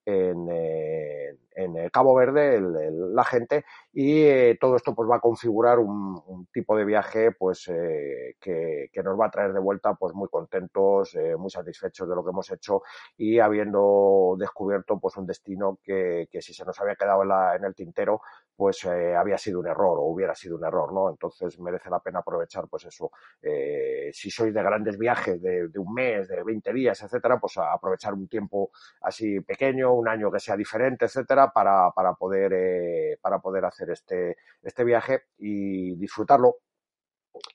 en, 0.06 0.48
eh, 0.52 1.38
en 1.56 1.90
Cabo 1.90 2.16
Verde 2.16 2.60
la 2.62 3.24
gente. 3.24 3.66
Y 3.92 4.24
eh, 4.24 4.58
todo 4.60 4.76
esto 4.76 4.94
pues 4.96 5.10
va 5.10 5.18
a 5.18 5.20
configurar 5.20 5.80
un, 5.80 6.48
tipo 6.52 6.76
de 6.76 6.86
viaje 6.86 7.32
pues 7.32 7.68
eh, 7.68 8.36
que, 8.40 8.90
nos 9.04 9.20
va 9.20 9.28
a 9.28 9.32
traer 9.32 9.54
de 9.54 9.60
vuelta 9.60 9.94
pues 9.96 10.14
muy 10.14 10.30
contentos 10.30 11.18
muy 11.38 11.50
satisfechos 11.50 12.08
de 12.08 12.16
lo 12.16 12.24
que 12.24 12.30
hemos 12.30 12.50
hecho 12.52 12.84
y 13.18 13.40
habiendo 13.40 14.36
descubierto 14.38 15.00
pues 15.00 15.18
un 15.18 15.26
destino 15.26 15.80
que, 15.84 16.28
que 16.32 16.42
si 16.42 16.54
se 16.54 16.64
nos 16.64 16.80
había 16.80 16.96
quedado 16.96 17.24
en, 17.24 17.30
la, 17.30 17.56
en 17.56 17.66
el 17.66 17.76
tintero 17.76 18.22
pues 18.56 18.86
había 18.86 19.38
sido 19.38 19.60
un 19.60 19.68
error 19.68 19.98
o 20.00 20.04
hubiera 20.04 20.36
sido 20.36 20.58
un 20.58 20.66
error 20.66 20.94
no 20.94 21.10
entonces 21.10 21.60
merece 21.60 21.90
la 21.90 22.00
pena 22.00 22.20
aprovechar 22.20 22.68
pues 22.70 22.86
eso 22.86 23.12
si 23.42 24.30
sois 24.30 24.54
de 24.54 24.64
grandes 24.64 24.98
viajes 24.98 25.42
de, 25.42 25.70
un 25.76 25.94
mes 25.94 26.28
de 26.28 26.44
20 26.44 26.74
días 26.74 27.02
etcétera 27.02 27.40
pues 27.40 27.58
aprovechar 27.58 28.14
un 28.14 28.28
tiempo 28.28 28.72
así 29.02 29.40
pequeño 29.42 29.94
un 29.94 30.08
año 30.08 30.32
que 30.32 30.40
sea 30.40 30.58
diferente, 30.58 31.06
etcétera, 31.06 31.52
para, 31.52 31.92
para 31.92 32.14
poder, 32.14 32.54
eh, 32.54 33.18
para 33.22 33.40
poder 33.40 33.66
hacer 33.66 33.90
este, 33.92 34.38
este 34.62 34.84
viaje 34.84 35.24
y 35.38 35.96
disfrutarlo. 35.96 36.58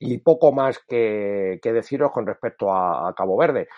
Y 0.00 0.18
poco 0.18 0.50
más 0.50 0.80
que, 0.80 1.60
que, 1.62 1.72
deciros 1.72 2.10
con 2.10 2.26
respecto 2.26 2.74
a, 2.74 3.14
Cabo 3.16 3.36
Verde 3.36 3.68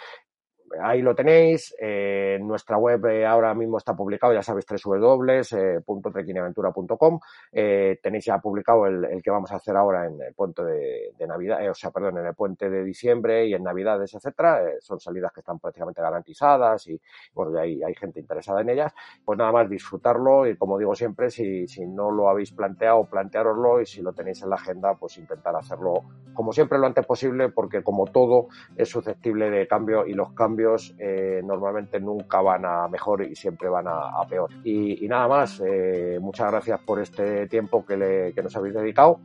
ahí 0.83 1.03
lo 1.03 1.15
tenéis. 1.15 1.75
Eh, 1.79 2.39
nuestra 2.41 2.79
web 2.79 3.05
eh, 3.07 3.27
ahora 3.27 3.53
mismo 3.55 3.77
está 3.79 3.95
publicado, 3.97 4.33
ya 4.33 4.43
sabéis, 4.43 4.67
www.trequinaventura.com. 4.85 7.21
Eh, 7.53 7.99
tenéis 8.03 8.25
ya 8.27 8.39
publicado 8.39 8.87
el, 8.87 9.23
que 9.23 9.31
vamos 9.31 9.53
a 9.53 9.57
hacer 9.57 9.77
ahora 9.77 10.07
en 10.07 10.23
el 10.23 10.33
puente 10.35 10.65
de, 10.65 11.13
Navidad, 11.27 11.69
o 11.71 11.75
sea, 11.75 11.91
perdón, 11.91 12.17
en 12.19 12.27
el 12.27 12.35
puente 12.35 12.71
de 12.71 12.83
diciembre 12.83 13.47
y 13.47 13.55
en 13.55 13.63
Navidades, 13.63 14.15
etcétera. 14.15 14.63
son 14.81 14.99
salidas 14.99 15.33
que 15.33 15.41
están 15.41 15.61
prácticamente 15.61 16.03
garantizadas 16.03 16.89
y, 16.89 17.01
bueno, 17.35 17.55
ya 17.55 17.61
hay, 17.61 17.81
hay 17.83 17.95
gente 17.95 18.19
interesada 18.21 18.63
en 18.63 18.71
ellas. 18.71 18.93
Pues 19.25 19.39
nada 19.39 19.53
más 19.53 19.71
disfrutarlo 19.71 20.47
y, 20.47 20.57
como 20.57 20.79
digo 20.79 20.95
siempre, 20.95 21.31
si, 21.31 21.69
si 21.69 21.87
no 21.87 22.11
lo 22.11 22.29
habéis 22.29 22.53
planteado, 22.53 23.05
planteároslo 23.05 23.81
y 23.81 23.87
si 23.87 24.03
lo 24.03 24.13
tenéis 24.13 24.43
en 24.43 24.51
la 24.51 24.57
agenda, 24.57 24.95
pues 24.95 25.19
intentar 25.19 25.55
hacerlo, 25.55 26.03
como 26.35 26.53
siempre, 26.53 26.79
lo 26.79 26.87
antes 26.87 27.07
posible, 27.07 27.51
porque 27.51 27.83
como 27.83 28.07
todo 28.07 28.49
es 28.77 28.89
susceptible 28.89 29.51
de 29.51 29.69
cambio 29.69 30.07
y 30.07 30.15
los 30.15 30.33
cambios 30.33 30.60
eh, 30.99 31.41
normalmente 31.45 32.01
nunca 32.01 32.41
van 32.41 32.65
a 32.65 32.89
mejor 32.89 33.23
y 33.23 33.35
siempre 33.35 33.69
van 33.69 33.87
a, 33.89 34.25
peor. 34.29 34.51
Y, 34.65 35.07
nada 35.09 35.29
más, 35.29 35.61
eh, 35.65 36.19
muchas 36.21 36.51
gracias 36.51 36.81
por 36.85 37.01
este 37.01 37.47
tiempo 37.47 37.85
que, 37.85 38.33
nos 38.43 38.57
habéis 38.57 38.75
dedicado. 38.75 39.21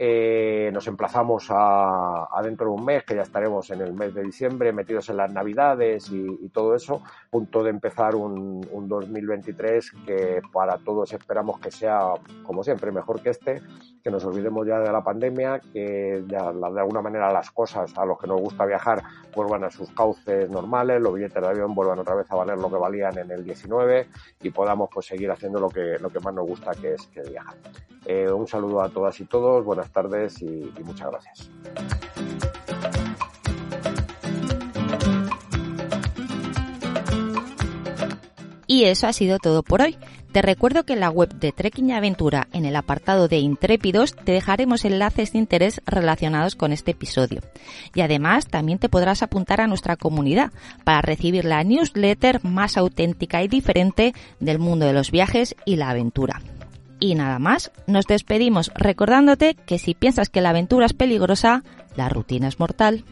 Eh, 0.00 0.70
nos 0.72 0.86
emplazamos 0.86 1.48
a, 1.50 2.28
dentro 2.42 2.66
de 2.66 2.72
un 2.72 2.84
mes, 2.84 3.02
que 3.04 3.16
ya 3.16 3.22
estaremos 3.22 3.68
en 3.70 3.80
el 3.80 3.92
mes 3.92 4.14
de 4.14 4.22
diciembre, 4.22 4.72
metidos 4.72 5.08
en 5.08 5.16
las 5.16 5.32
navidades 5.32 6.08
y, 6.10 6.48
todo 6.50 6.74
eso, 6.74 7.02
punto 7.30 7.62
de 7.62 7.70
empezar 7.70 8.14
un, 8.14 8.60
2023 8.88 9.92
que 10.06 10.40
para 10.52 10.78
todos 10.78 11.12
esperamos 11.12 11.60
que 11.60 11.70
sea, 11.70 12.14
como 12.42 12.62
siempre, 12.62 12.90
mejor 12.90 13.20
que 13.20 13.30
este, 13.30 13.60
que 14.02 14.10
nos 14.10 14.24
olvidemos 14.24 14.66
ya 14.66 14.78
de 14.78 14.90
la 14.90 15.02
pandemia, 15.02 15.60
que 15.60 16.24
ya 16.26 16.52
de 16.52 16.80
alguna 16.80 17.02
manera 17.02 17.32
las 17.32 17.50
cosas 17.50 17.96
a 17.98 18.04
los 18.06 18.18
que 18.18 18.26
nos 18.26 18.40
gusta 18.40 18.64
viajar 18.64 19.02
vuelvan 19.34 19.64
a 19.64 19.70
sus 19.70 19.90
cauces 19.90 20.48
normales 20.48 21.00
los 21.00 21.14
billetes 21.14 21.42
de 21.42 21.48
avión 21.48 21.74
vuelvan 21.74 21.98
otra 21.98 22.14
vez 22.14 22.30
a 22.30 22.36
valer 22.36 22.58
lo 22.58 22.70
que 22.70 22.76
valían 22.76 23.18
en 23.18 23.30
el 23.30 23.44
19 23.44 24.08
y 24.42 24.50
podamos 24.50 24.88
pues 24.92 25.06
seguir 25.06 25.30
haciendo 25.30 25.60
lo 25.60 25.68
que, 25.68 25.98
lo 25.98 26.10
que 26.10 26.20
más 26.20 26.34
nos 26.34 26.46
gusta 26.46 26.72
que 26.72 26.94
es, 26.94 27.06
que 27.08 27.22
viajar. 27.22 27.56
Eh, 28.04 28.30
un 28.30 28.46
saludo 28.46 28.80
a 28.82 28.88
todas 28.88 29.18
y 29.20 29.26
todos, 29.26 29.64
buenas 29.64 29.87
tardes 29.90 30.42
y 30.42 30.72
muchas 30.82 31.10
gracias. 31.10 31.50
Y 38.68 38.84
eso 38.84 39.06
ha 39.06 39.12
sido 39.12 39.38
todo 39.38 39.62
por 39.62 39.80
hoy. 39.80 39.96
Te 40.30 40.42
recuerdo 40.42 40.84
que 40.84 40.92
en 40.92 41.00
la 41.00 41.08
web 41.08 41.34
de 41.34 41.52
Trekking 41.52 41.90
Aventura, 41.90 42.48
en 42.52 42.66
el 42.66 42.76
apartado 42.76 43.26
de 43.26 43.38
Intrépidos, 43.38 44.14
te 44.14 44.32
dejaremos 44.32 44.84
enlaces 44.84 45.32
de 45.32 45.38
interés 45.38 45.80
relacionados 45.86 46.54
con 46.54 46.70
este 46.70 46.90
episodio. 46.90 47.40
Y 47.94 48.02
además 48.02 48.46
también 48.46 48.78
te 48.78 48.90
podrás 48.90 49.22
apuntar 49.22 49.62
a 49.62 49.66
nuestra 49.66 49.96
comunidad 49.96 50.52
para 50.84 51.00
recibir 51.00 51.46
la 51.46 51.64
newsletter 51.64 52.44
más 52.44 52.76
auténtica 52.76 53.42
y 53.42 53.48
diferente 53.48 54.14
del 54.38 54.58
mundo 54.58 54.84
de 54.84 54.92
los 54.92 55.10
viajes 55.10 55.56
y 55.64 55.76
la 55.76 55.88
aventura. 55.88 56.42
Y 57.00 57.14
nada 57.14 57.38
más, 57.38 57.70
nos 57.86 58.06
despedimos 58.06 58.72
recordándote 58.74 59.54
que 59.54 59.78
si 59.78 59.94
piensas 59.94 60.28
que 60.28 60.40
la 60.40 60.50
aventura 60.50 60.86
es 60.86 60.92
peligrosa, 60.92 61.62
la 61.96 62.08
rutina 62.08 62.48
es 62.48 62.58
mortal. 62.58 63.04